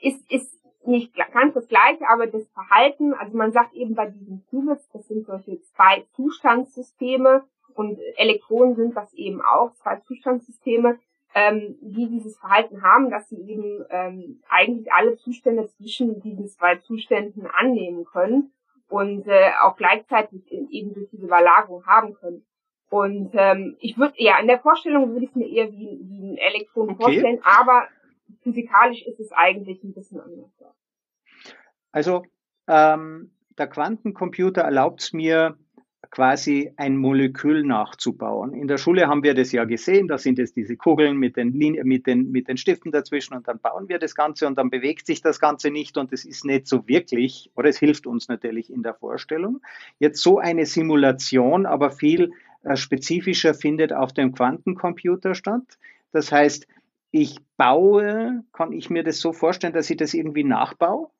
ist, 0.00 0.30
ist 0.30 0.58
nicht 0.86 1.14
ganz 1.32 1.54
das 1.54 1.68
gleiche, 1.68 2.08
aber 2.08 2.26
das 2.26 2.48
Verhalten, 2.48 3.12
also 3.14 3.36
man 3.36 3.52
sagt 3.52 3.74
eben 3.74 3.94
bei 3.94 4.06
diesen 4.06 4.44
Qubits, 4.48 4.88
das 4.92 5.06
sind 5.06 5.26
solche 5.26 5.60
zwei 5.60 6.06
Zustandssysteme 6.14 7.44
und 7.74 7.98
Elektronen 8.16 8.74
sind 8.74 8.96
das 8.96 9.12
eben 9.14 9.42
auch, 9.42 9.74
zwei 9.74 9.96
Zustandssysteme, 10.06 10.98
ähm, 11.34 11.76
die 11.80 12.08
dieses 12.08 12.38
Verhalten 12.38 12.82
haben, 12.82 13.10
dass 13.10 13.28
sie 13.28 13.40
eben 13.40 13.84
ähm, 13.90 14.42
eigentlich 14.48 14.92
alle 14.92 15.16
Zustände 15.16 15.68
zwischen 15.68 16.20
diesen 16.20 16.48
zwei 16.48 16.76
Zuständen 16.76 17.46
annehmen 17.46 18.04
können 18.04 18.52
und 18.88 19.26
äh, 19.26 19.50
auch 19.62 19.76
gleichzeitig 19.76 20.50
eben 20.50 20.94
durch 20.94 21.10
diese 21.10 21.26
Überlagerung 21.26 21.84
haben 21.86 22.14
können. 22.14 22.44
Und 22.90 23.32
ähm, 23.34 23.76
ich 23.80 23.98
würde, 23.98 24.14
ja, 24.16 24.38
in 24.38 24.46
der 24.46 24.60
Vorstellung 24.60 25.12
würde 25.12 25.24
ich 25.24 25.30
es 25.30 25.36
mir 25.36 25.48
eher 25.48 25.70
wie, 25.70 26.00
wie 26.02 26.32
ein 26.32 26.36
Elektron 26.38 26.90
okay. 26.90 27.02
vorstellen, 27.02 27.40
aber 27.42 27.86
physikalisch 28.42 29.02
ist 29.02 29.20
es 29.20 29.30
eigentlich 29.32 29.82
ein 29.84 29.92
bisschen 29.92 30.20
anders. 30.20 30.50
Also 31.92 32.24
ähm, 32.66 33.32
der 33.58 33.66
Quantencomputer 33.66 34.62
erlaubt 34.62 35.02
es 35.02 35.12
mir, 35.12 35.58
quasi 36.10 36.72
ein 36.76 36.96
Molekül 36.96 37.64
nachzubauen. 37.64 38.54
In 38.54 38.68
der 38.68 38.78
Schule 38.78 39.08
haben 39.08 39.22
wir 39.22 39.34
das 39.34 39.52
ja 39.52 39.64
gesehen, 39.64 40.08
da 40.08 40.18
sind 40.18 40.38
es 40.38 40.52
diese 40.52 40.76
Kugeln 40.76 41.16
mit 41.18 41.36
den, 41.36 41.52
Linien, 41.52 41.86
mit, 41.86 42.06
den, 42.06 42.30
mit 42.30 42.48
den 42.48 42.56
Stiften 42.56 42.92
dazwischen 42.92 43.34
und 43.34 43.46
dann 43.46 43.58
bauen 43.58 43.88
wir 43.88 43.98
das 43.98 44.14
Ganze 44.14 44.46
und 44.46 44.56
dann 44.56 44.70
bewegt 44.70 45.06
sich 45.06 45.20
das 45.20 45.38
Ganze 45.38 45.70
nicht 45.70 45.98
und 45.98 46.12
es 46.12 46.24
ist 46.24 46.44
nicht 46.44 46.66
so 46.66 46.86
wirklich, 46.88 47.50
oder 47.54 47.68
es 47.68 47.78
hilft 47.78 48.06
uns 48.06 48.28
natürlich 48.28 48.72
in 48.72 48.82
der 48.82 48.94
Vorstellung. 48.94 49.60
Jetzt 49.98 50.22
so 50.22 50.38
eine 50.38 50.66
Simulation, 50.66 51.66
aber 51.66 51.90
viel 51.90 52.32
äh, 52.64 52.76
spezifischer 52.76 53.54
findet 53.54 53.92
auf 53.92 54.12
dem 54.12 54.32
Quantencomputer 54.32 55.34
statt. 55.34 55.78
Das 56.12 56.32
heißt, 56.32 56.66
ich 57.10 57.36
baue, 57.56 58.44
kann 58.52 58.72
ich 58.72 58.90
mir 58.90 59.02
das 59.02 59.20
so 59.20 59.32
vorstellen, 59.32 59.72
dass 59.72 59.90
ich 59.90 59.96
das 59.96 60.14
irgendwie 60.14 60.44
nachbaue? 60.44 61.10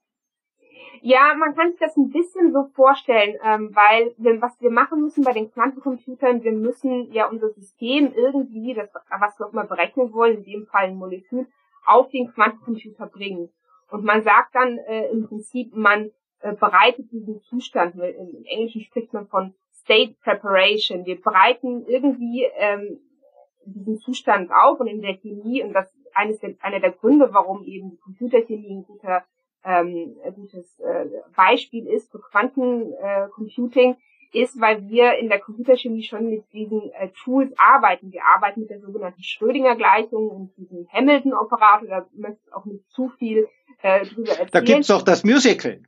Ja, 1.03 1.35
man 1.39 1.55
kann 1.55 1.71
sich 1.71 1.81
das 1.81 1.97
ein 1.97 2.11
bisschen 2.11 2.53
so 2.53 2.65
vorstellen, 2.75 3.37
ähm, 3.45 3.71
weil 3.75 4.15
wir, 4.17 4.41
was 4.41 4.61
wir 4.61 4.71
machen 4.71 5.03
müssen 5.03 5.25
bei 5.25 5.33
den 5.33 5.51
Quantencomputern, 5.51 6.43
wir 6.43 6.53
müssen 6.53 7.13
ja 7.13 7.29
unser 7.29 7.51
System 7.51 8.13
irgendwie, 8.15 8.75
das, 8.75 8.91
was 9.19 9.39
wir 9.39 9.47
auch 9.47 9.53
mal 9.53 9.67
berechnen 9.67 10.13
wollen, 10.13 10.39
in 10.39 10.45
dem 10.45 10.67
Fall 10.67 10.85
ein 10.85 10.97
Molekül, 10.97 11.47
auf 11.87 12.09
den 12.11 12.33
Quantencomputer 12.33 13.07
bringen. 13.07 13.51
Und 13.91 14.05
man 14.05 14.23
sagt 14.23 14.55
dann 14.55 14.79
äh, 14.79 15.09
im 15.11 15.27
Prinzip, 15.27 15.75
man 15.75 16.11
äh, 16.41 16.55
bereitet 16.55 17.11
diesen 17.11 17.41
Zustand, 17.41 17.95
im 17.95 18.45
Englischen 18.45 18.83
spricht 18.83 19.13
man 19.13 19.27
von 19.27 19.55
State 19.73 20.17
Preparation. 20.23 21.07
Wir 21.07 21.21
bereiten 21.21 21.87
irgendwie 21.87 22.47
ähm, 22.57 23.01
diesen 23.65 23.99
Zustand 23.99 24.51
auf 24.51 24.81
und 24.81 24.87
in 24.87 25.01
der 25.01 25.15
Chemie, 25.15 25.63
und 25.63 25.73
das 25.73 25.87
ist 25.95 26.17
eines 26.17 26.39
der, 26.41 26.55
einer 26.61 26.81
der 26.81 26.93
Gründe, 26.93 27.33
warum 27.33 27.65
eben 27.65 27.91
die 27.91 27.99
Computerchemie 27.99 28.79
ein 28.79 28.85
guter 28.85 29.25
ähm, 29.69 30.17
gutes 30.35 30.81
äh, 30.81 31.07
Beispiel 31.37 31.87
ist 31.87 32.11
für 32.11 32.21
Quantencomputing, 32.21 33.93
äh, 33.93 34.41
ist, 34.41 34.61
weil 34.61 34.89
wir 34.89 35.15
in 35.19 35.29
der 35.29 35.41
Computerchemie 35.41 36.03
schon 36.03 36.29
mit 36.29 36.45
diesen 36.53 36.91
äh, 36.93 37.09
Tools 37.23 37.53
arbeiten. 37.57 38.13
Wir 38.13 38.25
arbeiten 38.25 38.61
mit 38.61 38.71
der 38.71 38.81
sogenannten 38.81 39.23
Schrödinger-Gleichung 39.23 40.29
und 40.29 40.57
diesem 40.57 40.89
Hamilton-Operator. 40.93 41.89
Da 41.89 42.07
möchte 42.15 42.41
ich 42.47 42.53
auch 42.53 42.65
nicht 42.65 42.89
zu 42.91 43.09
viel 43.19 43.49
äh, 43.83 44.05
drüber 44.07 44.31
erzählen. 44.31 44.49
Da 44.53 44.61
gibt's 44.61 44.89
doch 44.89 45.03
das 45.03 45.25
Musical. 45.25 45.83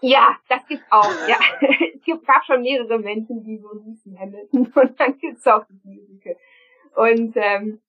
Ja, 0.00 0.36
das 0.48 0.66
gibt's 0.66 0.84
auch. 0.90 1.10
Ja, 1.28 1.38
es 1.60 2.02
gibt, 2.04 2.26
gab 2.26 2.44
schon 2.44 2.62
mehrere 2.62 2.98
Menschen, 2.98 3.42
die 3.44 3.58
so 3.58 3.70
hießen 3.82 4.18
Hamilton 4.18 4.72
und 4.74 5.00
dann 5.00 5.18
gibt's 5.18 5.46
auch 5.46 5.64
das 5.66 5.84
Musical. 5.84 6.36
Und 6.94 7.34
ähm, 7.36 7.80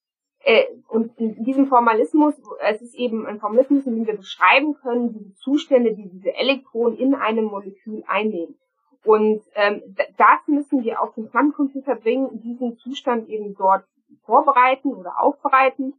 äh, 0.44 0.66
und 0.88 1.18
in 1.18 1.44
diesem 1.44 1.68
Formalismus, 1.68 2.36
es 2.62 2.82
ist 2.82 2.96
eben 2.96 3.26
ein 3.26 3.40
Formalismus, 3.40 3.86
in 3.86 3.96
dem 3.96 4.08
wir 4.08 4.18
beschreiben 4.18 4.76
können, 4.76 5.14
diese 5.14 5.34
Zustände, 5.36 5.94
die 5.94 6.10
diese 6.10 6.34
Elektronen 6.34 6.98
in 6.98 7.14
einem 7.14 7.46
Molekül 7.46 8.04
einnehmen. 8.08 8.56
Und 9.04 9.42
ähm, 9.56 9.82
das 10.18 10.48
müssen 10.48 10.84
wir 10.84 11.02
auf 11.02 11.14
den 11.14 11.30
Quantencomputer 11.30 11.96
bringen, 11.96 12.42
diesen 12.42 12.78
Zustand 12.78 13.30
eben 13.30 13.56
dort 13.56 13.86
vorbereiten 14.26 14.94
oder 14.94 15.22
aufbereiten. 15.22 15.94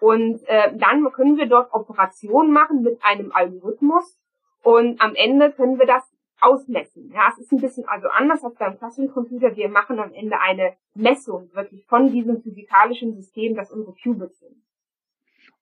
Und 0.00 0.42
äh, 0.46 0.76
dann 0.76 1.10
können 1.12 1.36
wir 1.36 1.46
dort 1.46 1.72
Operationen 1.72 2.52
machen 2.52 2.82
mit 2.82 2.98
einem 3.02 3.32
Algorithmus. 3.32 4.18
Und 4.62 5.00
am 5.00 5.14
Ende 5.14 5.52
können 5.52 5.78
wir 5.78 5.86
das 5.86 6.02
ausmessen. 6.40 7.10
Ja, 7.12 7.28
es 7.32 7.38
ist 7.38 7.52
ein 7.52 7.60
bisschen 7.60 7.88
also 7.88 8.08
anders 8.08 8.44
als 8.44 8.56
beim 8.56 8.78
klassischen 8.78 9.12
Computer. 9.12 9.56
Wir 9.56 9.68
machen 9.68 9.98
am 9.98 10.12
Ende 10.12 10.38
eine 10.40 10.74
Messung 10.94 11.50
wirklich 11.54 11.84
von 11.86 12.12
diesem 12.12 12.42
physikalischen 12.42 13.14
System, 13.14 13.54
das 13.54 13.70
unsere 13.70 13.94
Qubits 13.94 14.38
sind. 14.40 14.56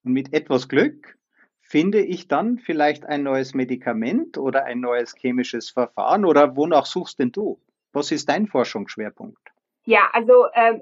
Und 0.03 0.13
mit 0.13 0.33
etwas 0.33 0.67
Glück 0.69 1.17
finde 1.61 2.01
ich 2.01 2.27
dann 2.27 2.59
vielleicht 2.59 3.05
ein 3.05 3.23
neues 3.23 3.53
Medikament 3.53 4.37
oder 4.37 4.65
ein 4.65 4.79
neues 4.79 5.15
chemisches 5.15 5.71
Verfahren 5.71 6.25
oder 6.25 6.55
wonach 6.55 6.85
suchst 6.85 7.19
denn 7.19 7.31
du? 7.31 7.59
Was 7.91 8.11
ist 8.11 8.29
dein 8.29 8.47
Forschungsschwerpunkt? 8.47 9.39
Ja, 9.85 10.09
also 10.11 10.45
äh, 10.53 10.81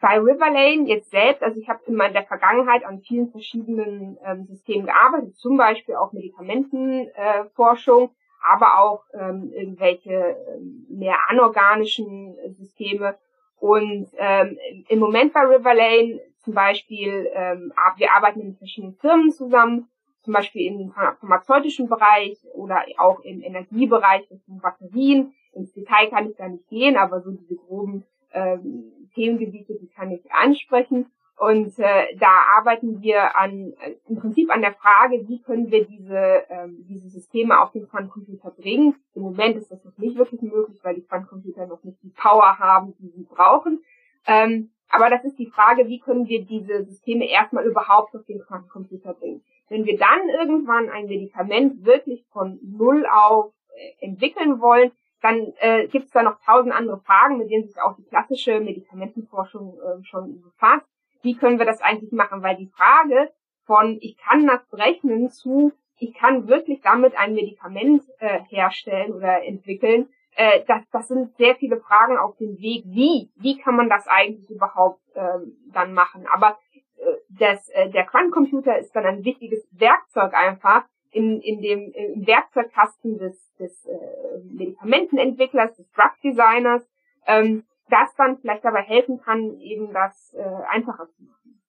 bei 0.00 0.18
Riverlane 0.18 0.88
jetzt 0.88 1.10
selbst, 1.10 1.42
also 1.42 1.60
ich 1.60 1.68
habe 1.68 1.80
in 1.86 1.94
meiner 1.94 2.24
Vergangenheit 2.24 2.84
an 2.84 3.00
vielen 3.00 3.30
verschiedenen 3.30 4.18
ähm, 4.24 4.46
Systemen 4.46 4.86
gearbeitet, 4.86 5.36
zum 5.36 5.56
Beispiel 5.56 5.96
auch 5.96 6.12
Medikamentenforschung. 6.12 8.04
Äh, 8.04 8.21
aber 8.42 8.80
auch 8.80 9.04
ähm, 9.14 9.50
irgendwelche 9.52 10.12
ähm, 10.12 10.86
mehr 10.88 11.16
anorganischen 11.28 12.36
Systeme. 12.58 13.16
Und 13.58 14.08
ähm, 14.16 14.58
im 14.88 14.98
Moment 14.98 15.32
bei 15.32 15.40
Riverlane 15.40 16.20
zum 16.38 16.54
Beispiel, 16.54 17.30
ähm, 17.32 17.72
wir 17.96 18.12
arbeiten 18.12 18.44
mit 18.44 18.58
verschiedenen 18.58 18.94
Firmen 18.94 19.30
zusammen, 19.30 19.88
zum 20.22 20.34
Beispiel 20.34 20.66
im 20.66 20.92
pharmazeutischen 20.92 21.88
Bereich 21.88 22.38
oder 22.54 22.84
auch 22.98 23.20
im 23.20 23.42
Energiebereich 23.42 24.26
von 24.46 24.58
Batterien. 24.60 25.34
Ins 25.52 25.72
Detail 25.72 26.08
kann 26.10 26.28
ich 26.28 26.36
da 26.36 26.48
nicht 26.48 26.68
gehen, 26.68 26.96
aber 26.96 27.20
so 27.20 27.30
diese 27.30 27.56
groben 27.56 28.04
ähm, 28.32 28.92
Themengebiete, 29.14 29.74
die 29.80 29.88
kann 29.88 30.10
ich 30.10 30.32
ansprechen. 30.32 31.06
Und 31.42 31.76
äh, 31.80 32.16
da 32.20 32.30
arbeiten 32.56 33.02
wir 33.02 33.36
an 33.36 33.72
äh, 33.80 33.96
im 34.08 34.14
Prinzip 34.20 34.48
an 34.48 34.60
der 34.60 34.74
Frage, 34.74 35.26
wie 35.26 35.42
können 35.42 35.72
wir 35.72 35.84
diese, 35.84 36.44
ähm, 36.48 36.86
diese 36.88 37.08
Systeme 37.08 37.60
auf 37.60 37.72
den 37.72 37.88
Quantencomputer 37.88 38.52
bringen. 38.52 38.94
Im 39.16 39.22
Moment 39.22 39.56
ist 39.56 39.72
das 39.72 39.84
noch 39.84 39.98
nicht 39.98 40.16
wirklich 40.16 40.40
möglich, 40.40 40.78
weil 40.84 40.94
die 40.94 41.02
Quantencomputer 41.02 41.66
noch 41.66 41.82
nicht 41.82 42.00
die 42.04 42.10
Power 42.10 42.60
haben, 42.60 42.94
die 43.00 43.08
sie 43.08 43.24
brauchen. 43.24 43.82
Ähm, 44.24 44.70
aber 44.88 45.10
das 45.10 45.24
ist 45.24 45.36
die 45.36 45.50
Frage, 45.50 45.88
wie 45.88 45.98
können 45.98 46.28
wir 46.28 46.44
diese 46.44 46.84
Systeme 46.84 47.28
erstmal 47.28 47.66
überhaupt 47.66 48.14
auf 48.14 48.24
den 48.24 48.38
Quantencomputer 48.38 49.12
bringen. 49.14 49.42
Wenn 49.68 49.84
wir 49.84 49.98
dann 49.98 50.28
irgendwann 50.28 50.90
ein 50.90 51.06
Medikament 51.06 51.84
wirklich 51.84 52.24
von 52.30 52.60
Null 52.62 53.04
auf 53.12 53.52
äh, 53.74 54.06
entwickeln 54.06 54.60
wollen, 54.60 54.92
dann 55.20 55.52
äh, 55.58 55.88
gibt 55.88 56.04
es 56.04 56.12
da 56.12 56.22
noch 56.22 56.38
tausend 56.46 56.72
andere 56.72 57.00
Fragen, 57.00 57.38
mit 57.38 57.50
denen 57.50 57.66
sich 57.66 57.80
auch 57.80 57.96
die 57.96 58.04
klassische 58.04 58.60
Medikamentenforschung 58.60 59.76
äh, 59.80 60.04
schon 60.04 60.40
befasst 60.40 60.91
wie 61.22 61.36
können 61.36 61.58
wir 61.58 61.66
das 61.66 61.80
eigentlich 61.80 62.12
machen? 62.12 62.42
Weil 62.42 62.56
die 62.56 62.70
Frage 62.74 63.30
von 63.64 63.98
ich 64.00 64.16
kann 64.18 64.46
das 64.46 64.66
berechnen 64.68 65.30
zu 65.30 65.72
ich 66.02 66.14
kann 66.14 66.48
wirklich 66.48 66.80
damit 66.82 67.16
ein 67.16 67.34
Medikament 67.34 68.02
äh, 68.18 68.40
herstellen 68.48 69.12
oder 69.12 69.44
entwickeln, 69.44 70.08
äh, 70.34 70.64
das, 70.66 70.82
das 70.90 71.06
sind 71.06 71.36
sehr 71.36 71.54
viele 71.54 71.78
Fragen 71.80 72.18
auf 72.18 72.36
dem 72.38 72.58
Weg. 72.58 72.84
Wie? 72.86 73.30
Wie 73.36 73.58
kann 73.58 73.76
man 73.76 73.88
das 73.88 74.08
eigentlich 74.08 74.50
überhaupt 74.50 75.00
ähm, 75.14 75.56
dann 75.72 75.94
machen? 75.94 76.26
Aber 76.32 76.58
äh, 76.96 77.04
das, 77.28 77.68
äh, 77.68 77.90
der 77.90 78.04
Quantencomputer 78.04 78.78
ist 78.78 78.96
dann 78.96 79.06
ein 79.06 79.24
wichtiges 79.24 79.64
Werkzeug 79.70 80.34
einfach 80.34 80.84
in, 81.12 81.40
in 81.40 81.60
dem 81.60 81.92
im 81.92 82.26
Werkzeugkasten 82.26 83.18
des, 83.18 83.54
des 83.60 83.86
äh, 83.86 84.38
Medikamentenentwicklers, 84.44 85.76
des 85.76 85.88
Drug 85.92 86.12
Designers, 86.24 86.82
ähm, 87.26 87.64
das 87.88 88.14
dann 88.16 88.38
vielleicht 88.38 88.64
dabei 88.64 88.82
helfen 88.82 89.20
kann, 89.20 89.58
eben 89.58 89.92
das 89.92 90.34
äh, 90.34 90.42
einfacher 90.68 91.08
zu 91.10 91.22
machen. 91.24 91.62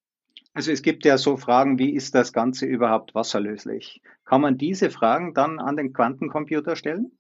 Also 0.54 0.72
es 0.72 0.84
gibt 0.84 1.04
ja 1.04 1.18
so 1.18 1.36
Fragen, 1.36 1.80
wie 1.80 1.96
ist 1.96 2.14
das 2.14 2.32
Ganze 2.32 2.68
überhaupt 2.68 3.16
wasserlöslich? 3.16 4.02
Kann 4.24 4.42
man 4.42 4.58
diese 4.58 4.92
Fragen 4.92 5.34
dann 5.34 5.60
an 5.60 5.76
den 5.78 5.94
Quantencomputer 5.94 6.76
stellen? 6.76 7.18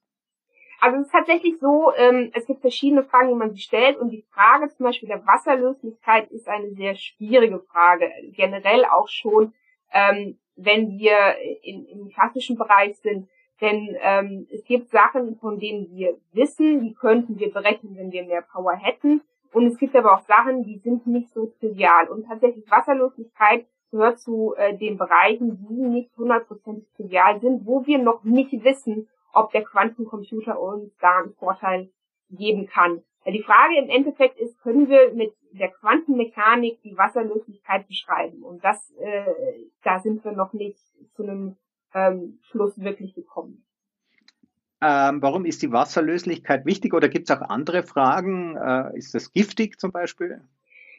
Also 0.80 0.98
es 0.98 1.06
ist 1.06 1.12
tatsächlich 1.14 1.60
so, 1.60 1.94
ähm, 1.96 2.30
es 2.34 2.46
gibt 2.46 2.62
verschiedene 2.62 3.04
Fragen, 3.04 3.30
die 3.30 3.36
man 3.36 3.52
sich 3.52 3.64
stellt 3.64 3.98
und 3.98 4.10
die 4.10 4.26
Frage 4.34 4.70
zum 4.70 4.86
Beispiel 4.86 5.08
der 5.08 5.26
Wasserlöslichkeit 5.26 6.30
ist 6.30 6.48
eine 6.48 6.72
sehr 6.72 6.96
schwierige 6.96 7.60
Frage. 7.60 8.12
Generell 8.34 8.86
auch 8.86 9.08
schon, 9.08 9.54
ähm, 9.94 10.38
wenn 10.56 11.00
wir 11.00 11.38
in, 11.64 11.86
im 11.86 12.10
klassischen 12.10 12.58
Bereich 12.58 12.98
sind, 12.98 13.30
denn 13.64 13.96
ähm, 14.02 14.48
es 14.52 14.66
gibt 14.66 14.90
Sachen, 14.90 15.38
von 15.38 15.58
denen 15.58 15.90
wir 15.96 16.18
wissen, 16.34 16.82
die 16.82 16.94
könnten 16.94 17.40
wir 17.40 17.52
berechnen, 17.52 17.96
wenn 17.96 18.12
wir 18.12 18.26
mehr 18.26 18.42
Power 18.42 18.74
hätten. 18.74 19.22
Und 19.54 19.68
es 19.68 19.78
gibt 19.78 19.96
aber 19.96 20.14
auch 20.14 20.26
Sachen, 20.26 20.64
die 20.64 20.80
sind 20.80 21.08
nicht 21.08 21.32
so 21.34 21.46
trivial. 21.60 22.10
Und 22.10 22.28
tatsächlich 22.28 22.70
Wasserlosigkeit 22.70 23.66
gehört 23.90 24.20
zu 24.20 24.54
äh, 24.58 24.76
den 24.76 24.98
Bereichen, 24.98 25.66
die 25.70 25.82
nicht 25.82 26.18
hundertprozentig 26.18 26.92
trivial 26.98 27.40
sind, 27.40 27.66
wo 27.66 27.86
wir 27.86 28.00
noch 28.00 28.26
nicht 28.26 28.52
wissen, 28.66 29.08
ob 29.32 29.52
der 29.52 29.64
Quantencomputer 29.64 30.60
uns 30.60 30.92
da 31.00 31.20
einen 31.20 31.34
Vorteil 31.36 31.90
geben 32.32 32.68
kann. 32.68 33.02
Weil 33.24 33.34
die 33.34 33.44
Frage 33.44 33.78
im 33.78 33.90
Endeffekt 33.90 34.40
ist, 34.40 34.60
können 34.62 34.90
wir 34.90 35.14
mit 35.14 35.34
der 35.52 35.70
Quantenmechanik 35.70 36.82
die 36.82 36.98
Wasserlöslichkeit 36.98 37.88
beschreiben? 37.88 38.44
Und 38.44 38.62
das, 38.64 38.92
äh, 39.00 39.26
da 39.84 40.00
sind 40.00 40.26
wir 40.26 40.34
noch 40.34 40.52
nicht 40.52 40.80
zu 41.16 41.24
einem 41.24 41.56
ähm, 41.94 42.40
Schluss 42.44 42.80
wirklich 42.80 43.14
gekommen. 43.14 43.66
Ähm, 44.82 45.22
warum 45.22 45.46
ist 45.46 45.62
die 45.62 45.72
Wasserlöslichkeit 45.72 46.66
wichtig 46.66 46.94
oder 46.94 47.08
gibt 47.08 47.30
es 47.30 47.36
auch 47.36 47.42
andere 47.42 47.84
Fragen? 47.84 48.58
Äh, 48.58 48.98
ist 48.98 49.16
das 49.16 49.32
giftig 49.32 49.80
zum 49.80 49.92
Beispiel? 49.92 50.42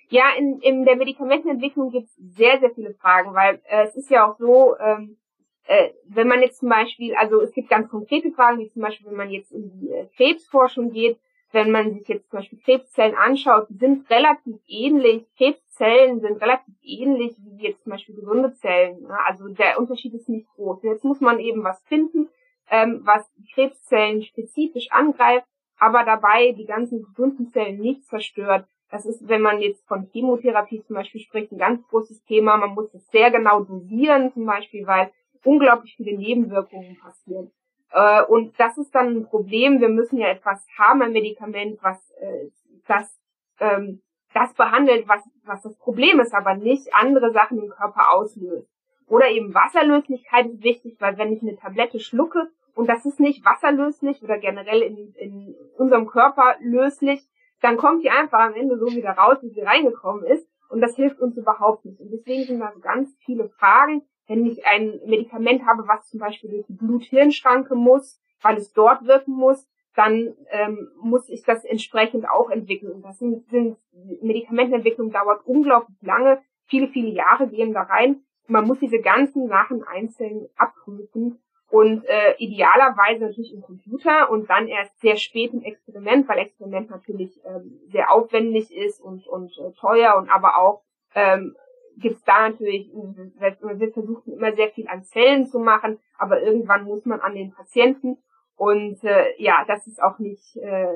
Ja, 0.08 0.24
in, 0.38 0.60
in 0.60 0.84
der 0.84 0.96
Medikamentenentwicklung 0.96 1.90
gibt 1.90 2.08
es 2.08 2.36
sehr, 2.36 2.60
sehr 2.60 2.70
viele 2.70 2.94
Fragen, 2.94 3.34
weil 3.34 3.60
äh, 3.68 3.84
es 3.84 3.94
ist 3.94 4.10
ja 4.10 4.26
auch 4.26 4.38
so, 4.38 4.76
ähm, 4.78 5.18
äh, 5.66 5.90
wenn 6.06 6.28
man 6.28 6.40
jetzt 6.40 6.60
zum 6.60 6.68
Beispiel, 6.68 7.14
also 7.16 7.40
es 7.40 7.52
gibt 7.52 7.68
ganz 7.68 7.88
konkrete 7.88 8.30
Fragen, 8.32 8.58
wie 8.58 8.70
zum 8.70 8.82
Beispiel, 8.82 9.06
wenn 9.08 9.16
man 9.16 9.30
jetzt 9.30 9.52
in 9.52 9.70
die 9.70 9.90
äh, 9.90 10.06
Krebsforschung 10.16 10.90
geht, 10.90 11.18
wenn 11.54 11.70
man 11.70 11.94
sich 11.94 12.06
jetzt 12.08 12.28
zum 12.30 12.40
Beispiel 12.40 12.58
Krebszellen 12.58 13.16
anschaut, 13.16 13.68
die 13.70 13.78
sind 13.78 14.10
relativ 14.10 14.56
ähnlich. 14.66 15.24
Krebszellen 15.38 16.20
sind 16.20 16.42
relativ 16.42 16.74
ähnlich 16.82 17.36
wie 17.38 17.62
jetzt 17.62 17.84
zum 17.84 17.92
Beispiel 17.92 18.16
gesunde 18.16 18.52
Zellen. 18.54 19.02
Ne? 19.02 19.16
Also 19.24 19.48
der 19.48 19.78
Unterschied 19.78 20.12
ist 20.14 20.28
nicht 20.28 20.48
groß. 20.56 20.82
Jetzt 20.82 21.04
muss 21.04 21.20
man 21.20 21.38
eben 21.38 21.62
was 21.62 21.80
finden, 21.84 22.28
ähm, 22.70 23.02
was 23.04 23.24
Krebszellen 23.54 24.22
spezifisch 24.22 24.90
angreift, 24.90 25.46
aber 25.78 26.04
dabei 26.04 26.52
die 26.52 26.66
ganzen 26.66 27.04
gesunden 27.04 27.48
Zellen 27.48 27.78
nicht 27.78 28.04
zerstört. 28.06 28.66
Das 28.90 29.06
ist, 29.06 29.28
wenn 29.28 29.40
man 29.40 29.60
jetzt 29.60 29.86
von 29.86 30.08
Chemotherapie 30.12 30.82
zum 30.82 30.96
Beispiel 30.96 31.20
spricht, 31.20 31.52
ein 31.52 31.58
ganz 31.58 31.86
großes 31.88 32.24
Thema. 32.24 32.56
Man 32.56 32.74
muss 32.74 32.92
es 32.94 33.06
sehr 33.10 33.30
genau 33.30 33.62
dosieren, 33.62 34.32
zum 34.32 34.44
Beispiel, 34.44 34.86
weil 34.86 35.12
unglaublich 35.44 35.94
viele 35.96 36.16
Nebenwirkungen 36.18 36.98
passieren. 36.98 37.52
Äh, 37.90 38.22
und 38.24 38.58
das 38.58 38.76
ist 38.78 38.94
dann 38.94 39.16
ein 39.16 39.24
Problem. 39.26 39.80
Wir 39.80 39.88
müssen 39.88 40.18
ja 40.18 40.28
etwas 40.28 40.66
haben, 40.78 41.02
ein 41.02 41.12
Medikament, 41.12 41.78
was 41.82 41.98
äh, 42.20 42.48
das, 42.86 43.18
ähm, 43.60 44.02
das 44.32 44.52
behandelt, 44.54 45.08
was, 45.08 45.22
was 45.44 45.62
das 45.62 45.76
Problem 45.78 46.20
ist, 46.20 46.34
aber 46.34 46.54
nicht 46.54 46.94
andere 46.94 47.32
Sachen 47.32 47.58
im 47.58 47.70
Körper 47.70 48.12
auslöst. 48.12 48.68
Oder 49.06 49.28
eben 49.28 49.54
Wasserlöslichkeit 49.54 50.46
ist 50.46 50.62
wichtig, 50.62 50.96
weil 50.98 51.18
wenn 51.18 51.32
ich 51.32 51.42
eine 51.42 51.56
Tablette 51.56 52.00
schlucke 52.00 52.48
und 52.74 52.88
das 52.88 53.04
ist 53.04 53.20
nicht 53.20 53.44
wasserlöslich 53.44 54.22
oder 54.22 54.38
generell 54.38 54.82
in, 54.82 55.14
in 55.14 55.54
unserem 55.76 56.06
Körper 56.06 56.56
löslich, 56.60 57.22
dann 57.60 57.76
kommt 57.76 58.02
die 58.02 58.10
einfach 58.10 58.40
am 58.40 58.54
Ende 58.54 58.78
so 58.78 58.86
wieder 58.86 59.12
raus, 59.12 59.38
wie 59.42 59.50
sie 59.50 59.62
reingekommen 59.62 60.24
ist. 60.24 60.46
Und 60.68 60.80
das 60.80 60.96
hilft 60.96 61.20
uns 61.20 61.36
überhaupt 61.36 61.84
nicht. 61.84 62.00
Und 62.00 62.10
deswegen 62.10 62.44
sind 62.44 62.60
da 62.60 62.72
so 62.74 62.80
ganz 62.80 63.14
viele 63.24 63.48
Fragen, 63.48 64.02
wenn 64.26 64.46
ich 64.46 64.66
ein 64.66 65.00
Medikament 65.06 65.66
habe, 65.66 65.86
was 65.86 66.08
zum 66.08 66.20
Beispiel 66.20 66.50
durch 66.50 66.66
die 66.66 66.72
Blut-Hirn-Schranke 66.74 67.74
muss, 67.74 68.20
weil 68.42 68.56
es 68.56 68.72
dort 68.72 69.06
wirken 69.06 69.32
muss, 69.32 69.68
dann 69.94 70.34
ähm, 70.50 70.90
muss 71.00 71.28
ich 71.28 71.44
das 71.44 71.64
entsprechend 71.64 72.28
auch 72.28 72.50
entwickeln. 72.50 72.92
Und 72.92 73.02
das 73.02 73.18
sind, 73.18 73.48
sind 73.48 73.78
Medikamentenentwicklung 74.22 75.10
dauert 75.10 75.46
unglaublich 75.46 75.96
lange, 76.02 76.42
viele, 76.66 76.88
viele 76.88 77.10
Jahre 77.10 77.48
gehen 77.48 77.72
da 77.72 77.82
rein. 77.82 78.22
Man 78.46 78.66
muss 78.66 78.78
diese 78.80 78.98
ganzen 78.98 79.48
Sachen 79.48 79.84
einzeln 79.84 80.48
abprüfen 80.56 81.40
und 81.70 82.04
äh, 82.04 82.34
idealerweise 82.38 83.24
natürlich 83.24 83.54
im 83.54 83.62
Computer 83.62 84.30
und 84.30 84.50
dann 84.50 84.68
erst 84.68 85.00
sehr 85.00 85.16
spät 85.16 85.52
im 85.52 85.62
Experiment, 85.62 86.28
weil 86.28 86.38
Experiment 86.38 86.90
natürlich 86.90 87.40
ähm, 87.44 87.80
sehr 87.90 88.12
aufwendig 88.12 88.74
ist 88.74 89.00
und, 89.00 89.26
und 89.26 89.56
äh, 89.58 89.72
teuer 89.72 90.16
und 90.16 90.28
aber 90.28 90.58
auch 90.58 90.82
ähm, 91.14 91.56
gibt 91.96 92.16
es 92.16 92.24
da 92.24 92.48
natürlich, 92.48 92.90
wir 92.92 93.92
versuchen 93.92 94.32
immer 94.32 94.52
sehr 94.52 94.70
viel 94.70 94.88
an 94.88 95.04
Zellen 95.04 95.46
zu 95.46 95.58
machen, 95.58 95.98
aber 96.18 96.42
irgendwann 96.42 96.84
muss 96.84 97.04
man 97.04 97.20
an 97.20 97.34
den 97.34 97.52
Patienten 97.52 98.18
und 98.56 99.02
äh, 99.04 99.24
ja, 99.38 99.64
das 99.66 99.86
ist 99.86 100.02
auch 100.02 100.18
nicht, 100.18 100.56
äh, 100.56 100.94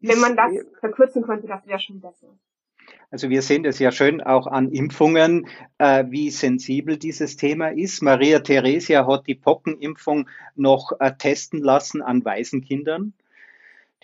wenn 0.00 0.20
man 0.20 0.36
das 0.36 0.52
verkürzen 0.80 1.22
könnte, 1.22 1.46
das 1.46 1.66
wäre 1.66 1.80
schon 1.80 2.00
besser. 2.00 2.28
Also 3.10 3.30
wir 3.30 3.42
sehen 3.42 3.62
das 3.62 3.78
ja 3.78 3.92
schön 3.92 4.20
auch 4.20 4.46
an 4.46 4.70
Impfungen, 4.70 5.46
äh, 5.78 6.04
wie 6.08 6.30
sensibel 6.30 6.98
dieses 6.98 7.36
Thema 7.36 7.68
ist. 7.68 8.02
Maria 8.02 8.40
Theresia 8.40 9.06
hat 9.06 9.26
die 9.26 9.34
Pockenimpfung 9.34 10.28
noch 10.54 10.92
äh, 11.00 11.12
testen 11.16 11.60
lassen 11.60 12.02
an 12.02 12.24
Waisenkindern. 12.24 13.14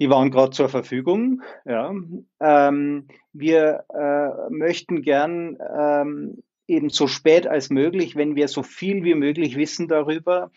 Die 0.00 0.08
waren 0.08 0.30
gerade 0.30 0.50
zur 0.50 0.68
Verfügung. 0.68 1.42
Ja. 1.64 1.92
Ähm, 2.40 3.08
wir 3.32 3.84
äh, 3.92 4.50
möchten 4.50 5.02
gern 5.02 5.58
ähm, 5.78 6.42
eben 6.66 6.88
so 6.88 7.06
spät 7.06 7.46
als 7.46 7.68
möglich, 7.70 8.16
wenn 8.16 8.34
wir 8.34 8.48
so 8.48 8.62
viel 8.62 9.04
wie 9.04 9.14
möglich 9.14 9.56
wissen 9.56 9.88
darüber. 9.88 10.50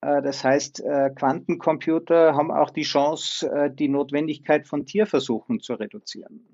Äh, 0.00 0.20
das 0.22 0.44
heißt, 0.44 0.80
äh, 0.84 1.10
Quantencomputer 1.14 2.34
haben 2.34 2.50
auch 2.50 2.70
die 2.70 2.82
Chance, 2.82 3.48
äh, 3.50 3.70
die 3.72 3.88
Notwendigkeit 3.88 4.66
von 4.66 4.84
Tierversuchen 4.84 5.60
zu 5.60 5.74
reduzieren. 5.74 6.44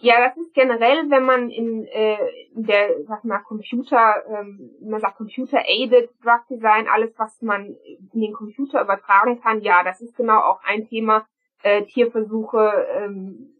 Ja, 0.00 0.26
das 0.26 0.36
ist 0.38 0.54
generell, 0.54 1.10
wenn 1.10 1.24
man 1.24 1.50
in, 1.50 1.86
äh, 1.86 2.16
der, 2.52 3.04
sag 3.04 3.24
mal, 3.24 3.40
Computer, 3.40 4.22
ähm, 4.28 4.70
man 4.80 5.00
sagt 5.00 5.16
Computer-aided 5.16 6.10
Drug 6.22 6.40
Design, 6.50 6.86
alles, 6.88 7.12
was 7.18 7.40
man 7.42 7.76
in 8.12 8.20
den 8.20 8.32
Computer 8.32 8.82
übertragen 8.82 9.40
kann, 9.40 9.60
ja, 9.60 9.82
das 9.84 10.00
ist 10.00 10.16
genau 10.16 10.38
auch 10.38 10.60
ein 10.64 10.88
Thema, 10.88 11.26
äh, 11.62 11.84
Tierversuche 11.84 12.86
ähm, 12.94 13.52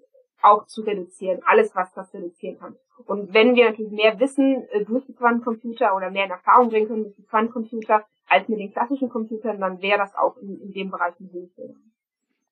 auch 0.43 0.67
zu 0.67 0.83
reduzieren, 0.83 1.41
alles, 1.45 1.75
was 1.75 1.93
das 1.95 2.13
reduzieren 2.15 2.59
kann. 2.59 2.77
Und 3.05 3.35
wenn 3.35 3.55
wir 3.55 3.71
natürlich 3.71 3.93
mehr 3.93 4.19
wissen 4.21 4.67
äh, 4.71 4.85
durch 4.85 5.05
die 5.07 5.15
Quantencomputer 5.15 5.95
oder 5.97 6.11
mehr 6.11 6.25
in 6.25 6.31
Erfahrung 6.31 6.71
bringen 6.71 6.89
können 6.89 7.03
durch 7.05 7.17
die 7.17 7.27
Quantencomputer 7.27 8.05
als 8.29 8.49
mit 8.49 8.59
den 8.59 8.73
klassischen 8.73 9.09
Computern, 9.09 9.61
dann 9.61 9.81
wäre 9.83 9.99
das 9.99 10.15
auch 10.15 10.37
in, 10.39 10.61
in 10.61 10.73
dem 10.73 10.91
Bereich 10.91 11.19
ein 11.21 11.29
Hilfe. 11.29 11.75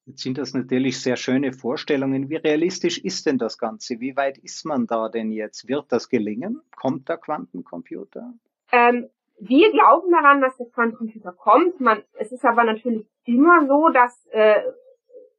Jetzt 0.07 0.23
sind 0.23 0.37
das 0.37 0.53
natürlich 0.53 1.01
sehr 1.01 1.17
schöne 1.17 1.53
Vorstellungen. 1.53 2.29
Wie 2.29 2.37
realistisch 2.37 2.99
ist 2.99 3.25
denn 3.27 3.39
das 3.39 3.57
Ganze? 3.57 4.01
Wie 4.01 4.17
weit 4.17 4.37
ist 4.39 4.67
man 4.67 4.87
da 4.87 5.09
denn 5.09 5.33
jetzt? 5.33 5.67
Wird 5.67 5.91
das 5.91 6.11
gelingen? 6.11 6.61
Kommt 6.77 7.09
der 7.09 7.17
Quantencomputer? 7.17 8.35
Ähm, 8.71 9.09
wir 9.41 9.73
glauben 9.73 10.11
daran, 10.13 10.43
dass 10.43 10.57
der 10.59 10.67
Quantencomputer 10.67 11.33
kommt. 11.33 11.81
Man, 11.81 12.03
es 12.19 12.33
ist 12.33 12.45
aber 12.45 12.65
natürlich 12.65 13.07
immer 13.25 13.67
so, 13.67 13.89
dass 13.89 14.27
äh, 14.31 14.61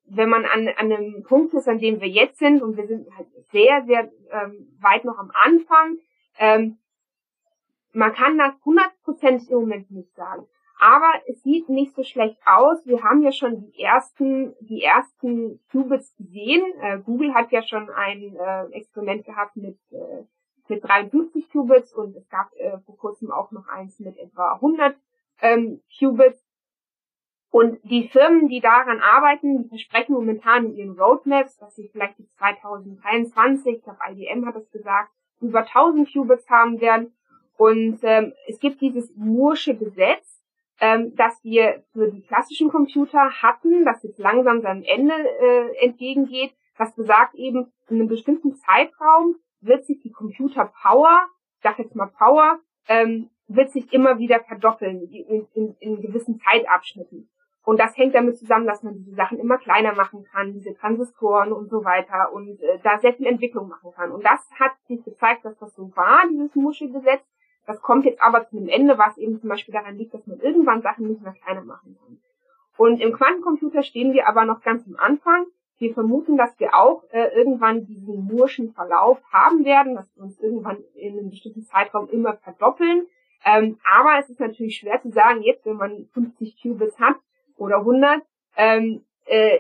wenn 0.08 0.30
man 0.30 0.46
an, 0.46 0.68
an 0.68 0.92
einem 0.92 1.24
Punkt 1.24 1.54
ist, 1.54 1.68
an 1.68 1.80
dem 1.80 2.02
wir 2.02 2.08
jetzt 2.08 2.40
sind, 2.40 2.62
und 2.62 2.78
wir 2.78 2.88
sind 2.88 3.08
halt 3.16 3.28
sehr, 3.52 3.84
sehr 3.86 4.12
ähm, 4.32 4.78
weit 4.80 5.04
noch 5.04 5.18
am 5.18 5.32
Anfang, 5.34 5.98
ähm, 6.38 6.78
man 7.94 8.14
kann 8.14 8.38
das 8.38 8.54
hundertprozentig 8.64 9.50
im 9.50 9.60
Moment 9.60 9.90
nicht 9.90 10.14
sagen. 10.16 10.46
Aber 10.80 11.10
es 11.28 11.42
sieht 11.42 11.70
nicht 11.70 11.96
so 11.96 12.04
schlecht 12.04 12.38
aus. 12.46 12.86
Wir 12.86 13.02
haben 13.02 13.22
ja 13.22 13.32
schon 13.32 13.72
die 13.72 13.80
ersten, 13.82 14.54
die 14.60 14.84
ersten 14.84 15.62
Qubits 15.72 16.14
gesehen. 16.18 16.64
Äh, 16.82 17.00
Google 17.00 17.34
hat 17.34 17.52
ja 17.52 17.62
schon 17.62 17.90
ein 17.90 18.36
äh, 18.36 18.66
Experiment 18.72 19.26
gehabt 19.26 19.56
mit, 19.56 19.80
äh, 19.92 20.24
mit 20.68 20.84
53 20.84 21.50
Qubits 21.50 21.94
und 21.94 22.16
es 22.18 22.28
gab 22.28 22.54
äh, 22.58 22.78
vor 22.80 22.98
kurzem 22.98 23.32
auch 23.32 23.52
noch 23.52 23.68
eins 23.70 24.00
mit 24.00 24.18
etwa 24.18 24.56
100 24.56 24.98
ähm, 25.42 25.82
Qubits. 25.98 26.45
Und 27.56 27.80
die 27.86 28.10
Firmen, 28.10 28.50
die 28.50 28.60
daran 28.60 29.00
arbeiten, 29.00 29.64
die 29.64 29.70
versprechen 29.70 30.12
momentan 30.12 30.66
in 30.66 30.76
ihren 30.76 31.00
Roadmaps, 31.00 31.56
dass 31.56 31.74
sie 31.74 31.88
vielleicht 31.88 32.18
bis 32.18 32.30
2023, 32.36 33.78
ich 33.78 33.82
glaube 33.82 33.98
IBM 34.12 34.46
hat 34.46 34.58
es 34.58 34.70
gesagt, 34.72 35.10
über 35.40 35.60
1000 35.60 36.12
Qubits 36.12 36.50
haben 36.50 36.82
werden. 36.82 37.14
Und 37.56 38.00
ähm, 38.02 38.34
es 38.50 38.60
gibt 38.60 38.82
dieses 38.82 39.10
Moore'sche 39.16 39.74
Gesetz, 39.74 40.44
ähm, 40.82 41.16
das 41.16 41.42
wir 41.46 41.86
für 41.94 42.12
die 42.12 42.24
klassischen 42.24 42.68
Computer 42.68 43.32
hatten, 43.42 43.86
das 43.86 44.04
jetzt 44.04 44.20
langsam 44.20 44.60
seinem 44.60 44.84
Ende 44.84 45.14
äh, 45.14 45.78
entgegengeht. 45.78 46.54
Das 46.78 46.94
besagt 46.94 47.36
eben, 47.36 47.72
in 47.88 48.02
einem 48.02 48.10
bestimmten 48.10 48.56
Zeitraum 48.56 49.38
wird 49.62 49.86
sich 49.86 50.02
die 50.02 50.12
Computer 50.12 50.74
Power, 50.82 51.26
ich 51.56 51.64
sag 51.64 51.80
jetzt 51.80 51.96
mal 51.96 52.12
Power, 52.18 52.60
ähm, 52.90 53.30
wird 53.48 53.72
sich 53.72 53.94
immer 53.94 54.20
wieder 54.20 54.42
verdoppeln 54.42 55.04
in, 55.04 55.48
in, 55.54 55.76
in 55.80 56.02
gewissen 56.02 56.42
Zeitabschnitten. 56.42 57.30
Und 57.66 57.80
das 57.80 57.98
hängt 57.98 58.14
damit 58.14 58.38
zusammen, 58.38 58.68
dass 58.68 58.84
man 58.84 58.94
diese 58.94 59.16
Sachen 59.16 59.40
immer 59.40 59.58
kleiner 59.58 59.94
machen 59.96 60.24
kann, 60.32 60.54
diese 60.54 60.76
Transistoren 60.76 61.52
und 61.52 61.68
so 61.70 61.84
weiter 61.84 62.32
und 62.32 62.62
äh, 62.62 62.80
da 62.84 63.00
sehr 63.00 63.14
viel 63.14 63.26
Entwicklung 63.26 63.68
machen 63.68 63.92
kann. 63.92 64.12
Und 64.12 64.24
das 64.24 64.48
hat 64.60 64.74
sich 64.88 65.04
gezeigt, 65.04 65.44
dass 65.46 65.58
das 65.58 65.74
so 65.74 65.92
war, 65.96 66.24
dieses 66.30 66.54
Muschelgesetz. 66.56 67.24
Das 67.66 67.82
kommt 67.82 68.06
jetzt 68.06 68.22
aber 68.22 68.48
zu 68.48 68.58
einem 68.58 68.70
Ende, 68.70 69.00
was 69.00 69.18
eben 69.18 69.40
zum 69.40 69.50
Beispiel 69.50 69.74
daran 69.74 69.98
liegt, 69.98 70.14
dass 70.14 70.28
man 70.28 70.40
irgendwann 70.40 70.84
Sachen 70.84 71.08
nicht 71.08 71.24
mehr 71.24 71.34
kleiner 71.34 71.64
machen 71.64 71.98
kann. 72.00 72.20
Und 72.78 73.02
im 73.02 73.14
Quantencomputer 73.14 73.82
stehen 73.82 74.14
wir 74.14 74.28
aber 74.28 74.46
noch 74.46 74.62
ganz 74.62 74.86
am 74.86 74.98
Anfang. 74.98 75.46
Wir 75.80 75.94
vermuten, 75.94 76.38
dass 76.38 76.58
wir 76.60 76.76
auch 76.76 77.04
äh, 77.10 77.36
irgendwann 77.36 77.86
diesen 77.86 78.26
Murschen 78.26 78.74
Verlauf 78.74 79.20
haben 79.34 79.66
werden, 79.66 79.96
dass 79.96 80.16
wir 80.16 80.24
uns 80.24 80.40
irgendwann 80.40 80.78
in 80.94 81.18
einem 81.18 81.32
bestimmten 81.32 81.64
Zeitraum 81.64 82.10
immer 82.10 82.38
verdoppeln. 82.38 83.08
Ähm, 83.44 83.80
aber 83.84 84.20
es 84.20 84.30
ist 84.30 84.40
natürlich 84.40 84.78
schwer 84.78 85.02
zu 85.02 85.10
sagen, 85.10 85.42
jetzt, 85.42 85.66
wenn 85.66 85.78
man 85.78 86.08
50 86.14 86.62
Qubits 86.62 87.00
hat, 87.00 87.16
oder 87.58 87.80
100, 87.80 88.22
ähm, 88.58 89.04
äh, 89.26 89.58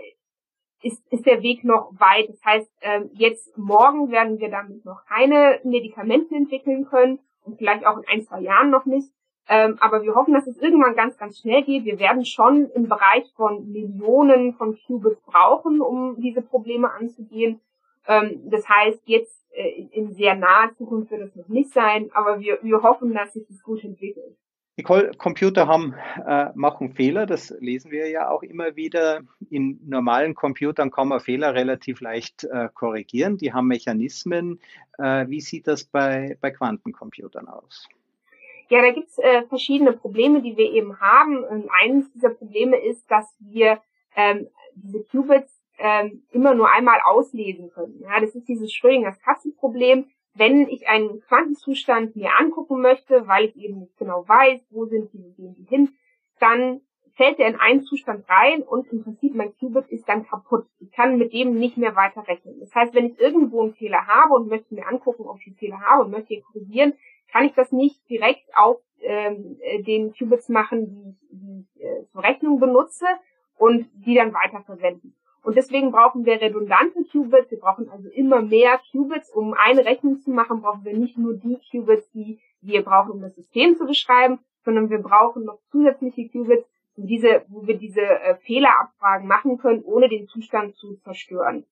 ist, 0.81 1.01
ist 1.11 1.25
der 1.25 1.41
Weg 1.41 1.63
noch 1.63 1.91
weit. 1.99 2.29
Das 2.29 2.43
heißt, 2.45 2.71
ähm, 2.81 3.09
jetzt 3.13 3.57
morgen 3.57 4.11
werden 4.11 4.39
wir 4.39 4.49
damit 4.49 4.85
noch 4.85 5.05
keine 5.05 5.59
Medikamente 5.63 6.35
entwickeln 6.35 6.85
können 6.85 7.19
und 7.43 7.57
vielleicht 7.57 7.85
auch 7.85 7.97
in 7.97 8.07
ein, 8.07 8.21
zwei 8.21 8.41
Jahren 8.41 8.69
noch 8.69 8.85
nicht. 8.85 9.09
Ähm, 9.47 9.77
aber 9.79 10.01
wir 10.03 10.15
hoffen, 10.15 10.33
dass 10.33 10.47
es 10.47 10.57
irgendwann 10.57 10.95
ganz, 10.95 11.17
ganz 11.17 11.39
schnell 11.39 11.63
geht. 11.63 11.85
Wir 11.85 11.99
werden 11.99 12.25
schon 12.25 12.69
im 12.71 12.87
Bereich 12.87 13.31
von 13.35 13.71
Millionen 13.71 14.53
von 14.53 14.77
Qubits 14.85 15.21
brauchen, 15.21 15.81
um 15.81 16.19
diese 16.19 16.41
Probleme 16.41 16.91
anzugehen. 16.91 17.61
Ähm, 18.07 18.41
das 18.49 18.67
heißt, 18.67 19.01
jetzt 19.05 19.45
äh, 19.51 19.87
in 19.91 20.13
sehr 20.13 20.35
naher 20.35 20.73
Zukunft 20.75 21.11
wird 21.11 21.21
es 21.21 21.35
noch 21.35 21.47
nicht 21.47 21.71
sein, 21.71 22.09
aber 22.13 22.39
wir, 22.39 22.59
wir 22.61 22.81
hoffen, 22.81 23.13
dass 23.13 23.33
sich 23.33 23.45
das 23.47 23.61
gut 23.61 23.83
entwickelt. 23.83 24.35
Die 24.77 24.83
Computer 24.83 25.67
haben, 25.67 25.95
äh, 26.27 26.47
machen 26.53 26.93
Fehler, 26.93 27.25
das 27.25 27.55
lesen 27.61 27.91
wir 27.91 28.09
ja 28.09 28.29
auch 28.29 28.43
immer 28.43 28.75
wieder. 28.75 29.21
In 29.49 29.79
normalen 29.87 30.35
Computern 30.35 30.91
kann 30.91 31.07
man 31.07 31.21
Fehler 31.21 31.53
relativ 31.53 32.01
leicht 32.01 32.43
äh, 32.43 32.67
korrigieren. 32.73 33.37
Die 33.37 33.53
haben 33.53 33.67
Mechanismen. 33.67 34.59
Äh, 34.97 35.29
wie 35.29 35.39
sieht 35.39 35.67
das 35.67 35.85
bei, 35.85 36.37
bei 36.41 36.51
Quantencomputern 36.51 37.47
aus? 37.47 37.87
Ja, 38.67 38.81
da 38.81 38.91
gibt's 38.91 39.17
äh, 39.17 39.43
verschiedene 39.43 39.93
Probleme, 39.93 40.41
die 40.41 40.57
wir 40.57 40.69
eben 40.69 40.99
haben. 40.99 41.45
Und 41.45 41.69
eines 41.81 42.11
dieser 42.11 42.31
Probleme 42.31 42.75
ist, 42.77 43.09
dass 43.09 43.33
wir 43.39 43.79
ähm, 44.17 44.47
diese 44.73 45.05
Qubits 45.05 45.53
ähm, 45.77 46.23
immer 46.31 46.53
nur 46.53 46.69
einmal 46.69 46.99
auslesen 47.05 47.71
können. 47.71 48.01
Ja, 48.01 48.19
das 48.19 48.35
ist 48.35 48.47
dieses 48.49 48.73
Schrödingers 48.73 49.19
Kassenproblem 49.21 50.07
wenn 50.35 50.67
ich 50.67 50.87
einen 50.87 51.21
Quantenzustand 51.21 52.15
mir 52.15 52.37
angucken 52.39 52.81
möchte, 52.81 53.27
weil 53.27 53.45
ich 53.45 53.55
eben 53.55 53.79
nicht 53.79 53.97
genau 53.97 54.27
weiß, 54.27 54.61
wo 54.69 54.85
sind 54.85 55.11
die, 55.13 55.33
gehen 55.35 55.55
die 55.55 55.63
hin, 55.63 55.95
dann 56.39 56.81
fällt 57.15 57.39
er 57.39 57.47
in 57.47 57.55
einen 57.55 57.81
Zustand 57.81 58.25
rein 58.29 58.61
und 58.61 58.91
im 58.91 59.03
Prinzip 59.03 59.33
mein 59.33 59.55
Qubit 59.57 59.87
ist 59.87 60.07
dann 60.09 60.27
kaputt. 60.27 60.67
Ich 60.79 60.91
kann 60.91 61.17
mit 61.17 61.31
dem 61.31 61.57
nicht 61.57 61.77
mehr 61.77 61.95
weiter 61.95 62.27
rechnen. 62.27 62.59
Das 62.59 62.75
heißt, 62.75 62.93
wenn 62.93 63.05
ich 63.05 63.19
irgendwo 63.19 63.63
einen 63.63 63.73
Fehler 63.73 64.05
habe 64.05 64.33
und 64.33 64.49
möchte 64.49 64.75
mir 64.75 64.87
angucken, 64.87 65.23
ob 65.23 65.39
ich 65.39 65.47
einen 65.47 65.55
Fehler 65.55 65.79
habe 65.79 66.03
und 66.03 66.11
möchte 66.11 66.33
ihn 66.33 66.43
korrigieren, 66.43 66.93
kann 67.31 67.45
ich 67.45 67.53
das 67.53 67.71
nicht 67.71 68.07
direkt 68.09 68.45
auf 68.55 68.81
ähm, 69.01 69.57
äh, 69.61 69.81
den 69.83 70.13
Qubits 70.13 70.49
machen, 70.49 70.87
die 70.87 71.09
ich, 71.11 71.29
die 71.31 71.59
ich 71.61 71.81
äh, 71.81 72.05
zur 72.11 72.23
Rechnung 72.23 72.59
benutze 72.59 73.05
und 73.57 73.89
die 73.93 74.15
dann 74.15 74.33
weiterverwenden. 74.33 75.15
Und 75.45 75.55
deswegen 75.55 75.91
brauchen 75.91 76.25
wir 76.25 76.41
redundante 76.41 77.03
Qubits. 77.03 77.51
Wir 77.51 77.59
brauchen 77.59 77.87
also 77.89 78.09
immer 78.09 78.41
mehr 78.41 78.79
Qubits. 78.91 79.29
Um 79.29 79.53
eine 79.53 79.85
Rechnung 79.85 80.19
zu 80.19 80.31
machen, 80.31 80.61
brauchen 80.61 80.83
wir 80.83 80.97
nicht 80.97 81.19
nur 81.19 81.35
die 81.35 81.59
Qubits, 81.69 82.09
die 82.13 82.39
wir 82.61 82.83
brauchen, 82.83 83.11
um 83.11 83.21
das 83.21 83.35
System 83.35 83.75
zu 83.75 83.85
beschreiben, 83.85 84.39
sondern 84.63 84.89
wir 84.89 84.97
brauchen 84.97 85.45
noch 85.45 85.59
zusätzliche 85.69 86.29
Qubits, 86.29 86.67
wo, 86.95 87.05
diese, 87.05 87.45
wo 87.49 87.67
wir 87.67 87.77
diese 87.77 88.01
äh, 88.01 88.37
Fehlerabfragen 88.37 89.27
machen 89.27 89.59
können, 89.59 89.83
ohne 89.83 90.09
den 90.09 90.27
Zustand 90.27 90.75
zu 90.77 90.95
zerstören. 91.03 91.67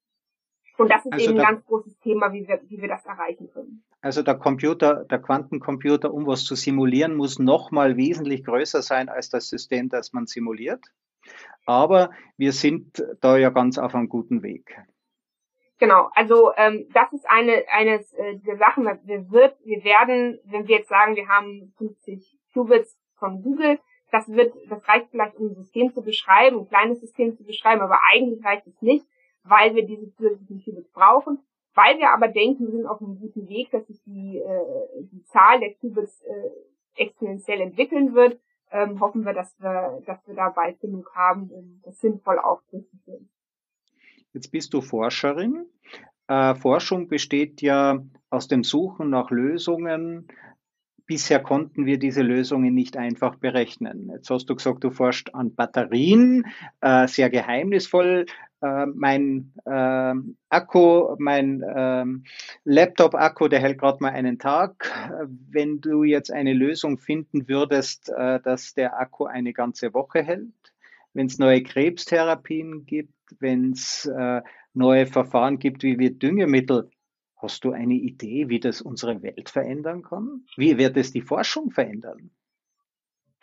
Und 0.77 0.91
das 0.91 1.03
ist 1.07 1.13
also 1.13 1.31
eben 1.31 1.39
ein 1.39 1.45
ganz 1.45 1.65
großes 1.65 1.97
Thema, 1.99 2.31
wie 2.31 2.47
wir, 2.47 2.62
wie 2.67 2.79
wir 2.79 2.88
das 2.88 3.03
erreichen 3.07 3.49
können. 3.51 3.83
Also 4.01 4.21
der 4.21 4.36
Computer, 4.36 5.03
der 5.05 5.19
Quantencomputer, 5.19 6.13
um 6.13 6.27
was 6.27 6.43
zu 6.43 6.53
simulieren, 6.53 7.15
muss 7.15 7.39
nochmal 7.39 7.97
wesentlich 7.97 8.43
größer 8.43 8.83
sein 8.83 9.09
als 9.09 9.29
das 9.29 9.49
System, 9.49 9.89
das 9.89 10.13
man 10.13 10.27
simuliert. 10.27 10.86
Aber 11.65 12.12
wir 12.38 12.51
sind 12.51 13.03
da 13.21 13.38
ja 13.38 13.49
ganz 13.49 13.77
auf 13.77 13.95
einem 13.95 14.09
guten 14.09 14.43
Weg. 14.43 14.75
Genau, 15.79 16.09
also 16.13 16.51
ähm, 16.55 16.88
das 16.93 17.12
ist 17.13 17.29
eine 17.29 17.63
eines 17.69 18.13
äh, 18.13 18.38
der 18.38 18.57
Sachen, 18.57 18.86
wir 18.86 19.31
wird, 19.31 19.57
wir 19.65 19.83
werden, 19.83 20.39
wenn 20.45 20.67
wir 20.67 20.77
jetzt 20.77 20.89
sagen, 20.89 21.15
wir 21.15 21.27
haben 21.27 21.73
50 21.77 22.38
Qubits 22.53 22.97
von 23.17 23.41
Google, 23.41 23.79
das 24.12 24.29
wird, 24.29 24.53
das 24.69 24.88
reicht 24.88 25.09
vielleicht, 25.09 25.36
um 25.38 25.47
ein 25.47 25.55
System 25.55 25.91
zu 25.91 26.03
beschreiben, 26.03 26.59
ein 26.59 26.67
kleines 26.67 27.01
System 27.01 27.36
zu 27.36 27.43
beschreiben, 27.43 27.81
aber 27.81 27.99
eigentlich 28.13 28.45
reicht 28.45 28.67
es 28.67 28.81
nicht, 28.81 29.05
weil 29.43 29.75
wir 29.75 29.86
diese 29.86 30.13
zusätzlichen 30.13 30.63
Qubits 30.63 30.91
brauchen. 30.91 31.39
Weil 31.73 31.97
wir 31.97 32.12
aber 32.12 32.27
denken, 32.27 32.67
wir 32.67 32.71
sind 32.71 32.86
auf 32.86 33.01
einem 33.01 33.19
guten 33.19 33.49
Weg, 33.49 33.71
dass 33.71 33.88
sich 33.88 33.99
die, 34.05 34.38
äh, 34.38 35.03
die 35.12 35.23
Zahl 35.23 35.59
der 35.59 35.73
Qubits 35.73 36.21
äh, 36.21 37.01
exponentiell 37.01 37.59
entwickeln 37.59 38.13
wird, 38.13 38.39
ähm, 38.73 38.99
hoffen 38.99 39.23
wir, 39.23 39.33
dass 39.33 39.55
wir, 39.59 40.01
dass 40.05 40.27
wir 40.27 40.33
da 40.36 40.49
bald 40.49 40.79
genug 40.81 41.13
haben, 41.15 41.49
um 41.49 41.79
das 41.86 41.99
sinnvoll 42.01 42.39
aufzuführen. 42.39 43.29
Jetzt 44.33 44.51
bist 44.51 44.73
du 44.73 44.81
Forscherin. 44.81 45.67
äh, 46.27 46.55
Forschung 46.55 47.07
besteht 47.07 47.62
ja 47.62 48.03
aus 48.29 48.47
dem 48.47 48.63
Suchen 48.63 49.09
nach 49.12 49.29
Lösungen. 49.29 50.27
Bisher 51.05 51.39
konnten 51.39 51.86
wir 51.86 51.99
diese 51.99 52.23
Lösungen 52.23 52.73
nicht 52.73 52.97
einfach 52.97 53.36
berechnen. 53.36 54.09
Jetzt 54.12 54.29
hast 54.29 54.49
du 54.49 54.55
gesagt, 54.55 54.83
du 54.83 54.89
forschst 54.89 55.36
an 55.36 55.53
Batterien, 55.53 56.47
äh, 56.81 57.07
sehr 57.07 57.29
geheimnisvoll. 57.29 58.25
Äh, 58.63 58.86
mein 58.86 59.52
äh, 59.65 60.13
Akku, 60.47 61.15
mein 61.19 61.62
äh, 61.62 62.06
Laptop-Akku, 62.63 63.49
der 63.49 63.60
hält 63.60 63.78
gerade 63.78 63.97
mal 63.99 64.12
einen 64.12 64.39
Tag. 64.39 64.89
Wenn 65.49 65.82
du 65.82 66.04
jetzt 66.04 66.32
eine 66.32 66.54
Lösung 66.54 66.97
finden 66.97 67.49
würdest, 67.49 68.10
äh, 68.10 68.39
dass 68.39 68.73
der 68.73 68.97
Akku 68.97 69.26
eine 69.26 69.52
ganze 69.52 69.93
Woche 69.93 70.23
hält, 70.23 70.73
wenn 71.13 71.26
es 71.26 71.39
neue 71.39 71.62
Krebstherapien 71.62 72.86
gibt, 72.86 73.13
wenn 73.39 73.71
es 73.71 74.06
äh, 74.06 74.41
neue 74.73 75.08
Verfahren 75.08 75.60
gibt, 75.60 75.84
wie 75.84 75.99
wir 75.99 76.12
Düngemittel. 76.12 76.89
Hast 77.36 77.65
du 77.65 77.73
eine 77.73 77.95
Idee, 77.95 78.47
wie 78.47 78.62
das 78.62 78.82
unsere 78.82 79.21
Welt 79.21 79.49
verändern 79.49 80.04
kann? 80.04 80.45
Wie 80.56 80.78
wird 80.78 80.95
es 80.95 81.12
die 81.12 81.21
Forschung 81.21 81.71
verändern? 81.71 82.32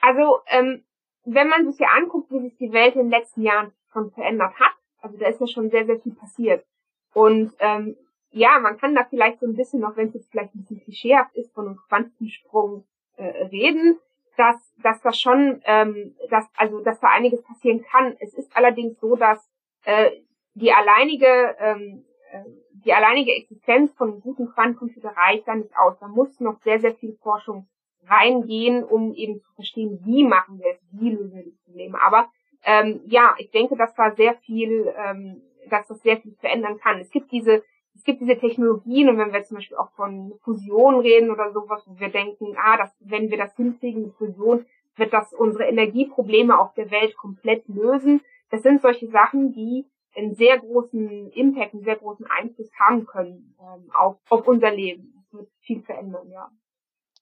Also, 0.00 0.38
ähm, 0.46 0.82
wenn 1.24 1.48
man 1.48 1.70
sich 1.70 1.78
ja 1.78 1.88
anguckt, 1.88 2.30
wie 2.30 2.40
sich 2.40 2.56
die 2.56 2.72
Welt 2.72 2.94
in 2.94 3.02
den 3.02 3.10
letzten 3.10 3.42
Jahren 3.42 3.72
schon 3.92 4.10
verändert 4.12 4.58
hat, 4.58 4.79
also 5.00 5.16
da 5.16 5.26
ist 5.28 5.40
ja 5.40 5.46
schon 5.46 5.70
sehr, 5.70 5.86
sehr 5.86 5.98
viel 5.98 6.14
passiert. 6.14 6.64
Und 7.12 7.52
ähm, 7.58 7.96
ja, 8.30 8.58
man 8.60 8.78
kann 8.78 8.94
da 8.94 9.04
vielleicht 9.04 9.40
so 9.40 9.46
ein 9.46 9.56
bisschen, 9.56 9.84
auch 9.84 9.96
wenn 9.96 10.08
es 10.08 10.14
jetzt 10.14 10.30
vielleicht 10.30 10.54
ein 10.54 10.60
bisschen 10.60 10.80
klischeehaft 10.80 11.34
ist, 11.34 11.52
von 11.52 11.66
einem 11.66 11.78
Quantensprung 11.88 12.84
äh, 13.16 13.44
reden, 13.46 13.98
dass, 14.36 14.56
dass 14.82 15.00
das 15.02 15.18
schon, 15.20 15.60
ähm, 15.64 16.14
dass, 16.30 16.46
also 16.56 16.80
dass 16.80 17.00
da 17.00 17.08
einiges 17.08 17.42
passieren 17.42 17.82
kann. 17.82 18.16
Es 18.20 18.32
ist 18.34 18.56
allerdings 18.56 18.98
so, 19.00 19.16
dass 19.16 19.38
äh, 19.84 20.10
die 20.54 20.72
alleinige, 20.72 21.56
ähm, 21.58 22.04
äh, 22.32 22.44
die 22.84 22.92
alleinige 22.92 23.34
Existenz 23.34 23.92
von 23.94 24.20
guten 24.20 24.48
Quantencomputer 24.52 25.10
reicht 25.10 25.48
da 25.48 25.54
nicht 25.54 25.76
aus. 25.76 25.98
Da 25.98 26.08
muss 26.08 26.38
noch 26.40 26.60
sehr, 26.60 26.80
sehr 26.80 26.94
viel 26.94 27.16
Forschung 27.20 27.68
reingehen, 28.06 28.84
um 28.84 29.12
eben 29.14 29.40
zu 29.40 29.52
verstehen, 29.54 30.00
wie 30.04 30.24
machen 30.24 30.58
wir 30.58 30.72
es, 30.72 30.80
wie 30.92 31.10
lösen 31.10 31.34
wir 31.34 31.44
die 31.44 31.58
Probleme. 31.64 32.00
Aber 32.00 32.30
ähm, 32.70 33.00
ja, 33.06 33.34
ich 33.38 33.50
denke, 33.50 33.76
dass 33.76 33.92
da 33.94 34.14
sehr 34.14 34.34
viel, 34.34 34.92
ähm, 34.96 35.42
dass 35.68 35.88
das 35.88 36.00
sehr 36.02 36.18
viel 36.18 36.36
verändern 36.36 36.78
kann. 36.78 37.00
Es 37.00 37.10
gibt 37.10 37.32
diese, 37.32 37.64
es 37.94 38.04
gibt 38.04 38.20
diese 38.20 38.38
Technologien 38.38 39.08
und 39.08 39.18
wenn 39.18 39.32
wir 39.32 39.42
zum 39.42 39.56
Beispiel 39.56 39.76
auch 39.76 39.90
von 39.92 40.34
Fusion 40.44 41.00
reden 41.00 41.30
oder 41.30 41.50
sowas, 41.50 41.82
wo 41.86 41.98
wir 41.98 42.10
denken, 42.10 42.54
ah, 42.56 42.76
das, 42.76 42.96
wenn 43.00 43.28
wir 43.30 43.38
das 43.38 43.56
hinkriegen, 43.56 44.04
eine 44.04 44.12
Fusion, 44.12 44.66
wird 44.94 45.12
das 45.12 45.32
unsere 45.32 45.64
Energieprobleme 45.64 46.58
auf 46.58 46.72
der 46.74 46.90
Welt 46.92 47.16
komplett 47.16 47.66
lösen. 47.66 48.20
Das 48.50 48.62
sind 48.62 48.82
solche 48.82 49.08
Sachen, 49.08 49.52
die 49.52 49.86
einen 50.14 50.34
sehr 50.34 50.58
großen 50.58 51.30
Impact, 51.32 51.74
einen 51.74 51.84
sehr 51.84 51.96
großen 51.96 52.26
Einfluss 52.26 52.70
haben 52.78 53.06
können 53.06 53.56
ähm, 53.60 53.90
auf, 53.92 54.18
auf 54.28 54.46
unser 54.46 54.70
Leben. 54.70 55.12
Das 55.16 55.32
wird 55.32 55.50
viel 55.60 55.82
verändern, 55.82 56.30
ja. 56.30 56.50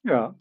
Ja, 0.02 0.34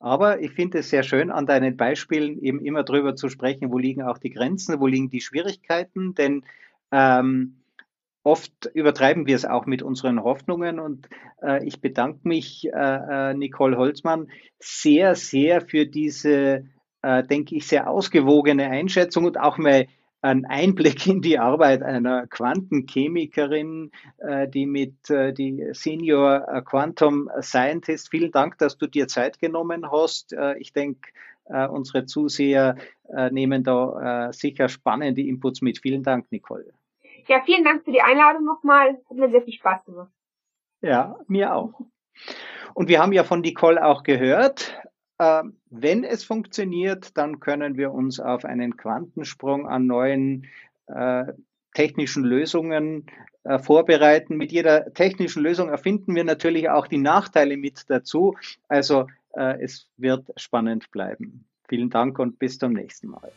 aber 0.00 0.40
ich 0.40 0.52
finde 0.52 0.78
es 0.78 0.90
sehr 0.90 1.02
schön, 1.02 1.30
an 1.30 1.46
deinen 1.46 1.76
Beispielen 1.76 2.38
eben 2.40 2.64
immer 2.64 2.82
drüber 2.82 3.16
zu 3.16 3.28
sprechen, 3.28 3.70
wo 3.70 3.78
liegen 3.78 4.02
auch 4.02 4.18
die 4.18 4.30
Grenzen, 4.30 4.80
wo 4.80 4.86
liegen 4.86 5.10
die 5.10 5.20
Schwierigkeiten, 5.20 6.14
denn 6.14 6.44
ähm, 6.92 7.56
oft 8.22 8.70
übertreiben 8.74 9.26
wir 9.26 9.36
es 9.36 9.44
auch 9.44 9.66
mit 9.66 9.82
unseren 9.82 10.22
Hoffnungen 10.22 10.80
und 10.80 11.08
äh, 11.42 11.64
ich 11.64 11.80
bedanke 11.80 12.20
mich, 12.24 12.68
äh, 12.72 13.30
äh 13.30 13.34
Nicole 13.34 13.76
Holzmann, 13.76 14.28
sehr, 14.58 15.14
sehr 15.14 15.60
für 15.60 15.86
diese, 15.86 16.64
äh, 17.02 17.22
denke 17.22 17.54
ich, 17.54 17.66
sehr 17.66 17.88
ausgewogene 17.88 18.68
Einschätzung 18.68 19.26
und 19.26 19.38
auch 19.38 19.58
mal 19.58 19.86
einen 20.26 20.44
Einblick 20.44 21.06
in 21.06 21.22
die 21.22 21.38
Arbeit 21.38 21.82
einer 21.82 22.26
Quantenchemikerin, 22.26 23.92
äh, 24.18 24.48
die 24.48 24.66
mit 24.66 25.08
äh, 25.08 25.32
die 25.32 25.68
Senior 25.72 26.46
äh, 26.48 26.62
Quantum 26.62 27.30
Scientist. 27.40 28.10
Vielen 28.10 28.32
Dank, 28.32 28.58
dass 28.58 28.76
du 28.76 28.86
dir 28.86 29.08
Zeit 29.08 29.38
genommen 29.38 29.90
hast. 29.90 30.34
Ich 30.58 30.72
denke, 30.72 31.10
unsere 31.44 32.06
Zuseher 32.06 32.76
nehmen 33.30 33.62
da 33.62 34.32
sicher 34.32 34.68
spannende 34.68 35.22
Inputs 35.22 35.62
mit. 35.62 35.78
Vielen 35.78 36.02
Dank, 36.02 36.30
Nicole. 36.30 36.72
Ja, 37.28 37.40
vielen 37.44 37.64
Dank 37.64 37.84
für 37.84 37.92
die 37.92 38.02
Einladung 38.02 38.44
nochmal. 38.44 38.98
Hat 39.08 39.16
mir 39.16 39.30
sehr 39.30 39.42
viel 39.42 39.54
Spaß 39.54 39.84
gemacht. 39.84 40.10
Ja, 40.82 41.16
mir 41.28 41.54
auch. 41.54 41.80
Und 42.74 42.88
wir 42.88 43.00
haben 43.00 43.12
ja 43.12 43.24
von 43.24 43.40
Nicole 43.40 43.84
auch 43.84 44.02
gehört, 44.02 44.76
wenn 45.18 46.04
es 46.04 46.24
funktioniert, 46.24 47.16
dann 47.16 47.40
können 47.40 47.76
wir 47.76 47.92
uns 47.92 48.20
auf 48.20 48.44
einen 48.44 48.76
Quantensprung 48.76 49.66
an 49.66 49.86
neuen 49.86 50.46
äh, 50.88 51.32
technischen 51.74 52.24
Lösungen 52.24 53.06
äh, 53.44 53.58
vorbereiten. 53.58 54.36
Mit 54.36 54.52
jeder 54.52 54.92
technischen 54.92 55.42
Lösung 55.42 55.68
erfinden 55.68 56.14
wir 56.14 56.24
natürlich 56.24 56.68
auch 56.68 56.86
die 56.86 56.98
Nachteile 56.98 57.56
mit 57.56 57.84
dazu. 57.88 58.36
Also 58.68 59.06
äh, 59.34 59.62
es 59.62 59.88
wird 59.96 60.26
spannend 60.36 60.90
bleiben. 60.90 61.44
Vielen 61.68 61.90
Dank 61.90 62.18
und 62.18 62.38
bis 62.38 62.58
zum 62.58 62.72
nächsten 62.72 63.08
Mal. 63.08 63.30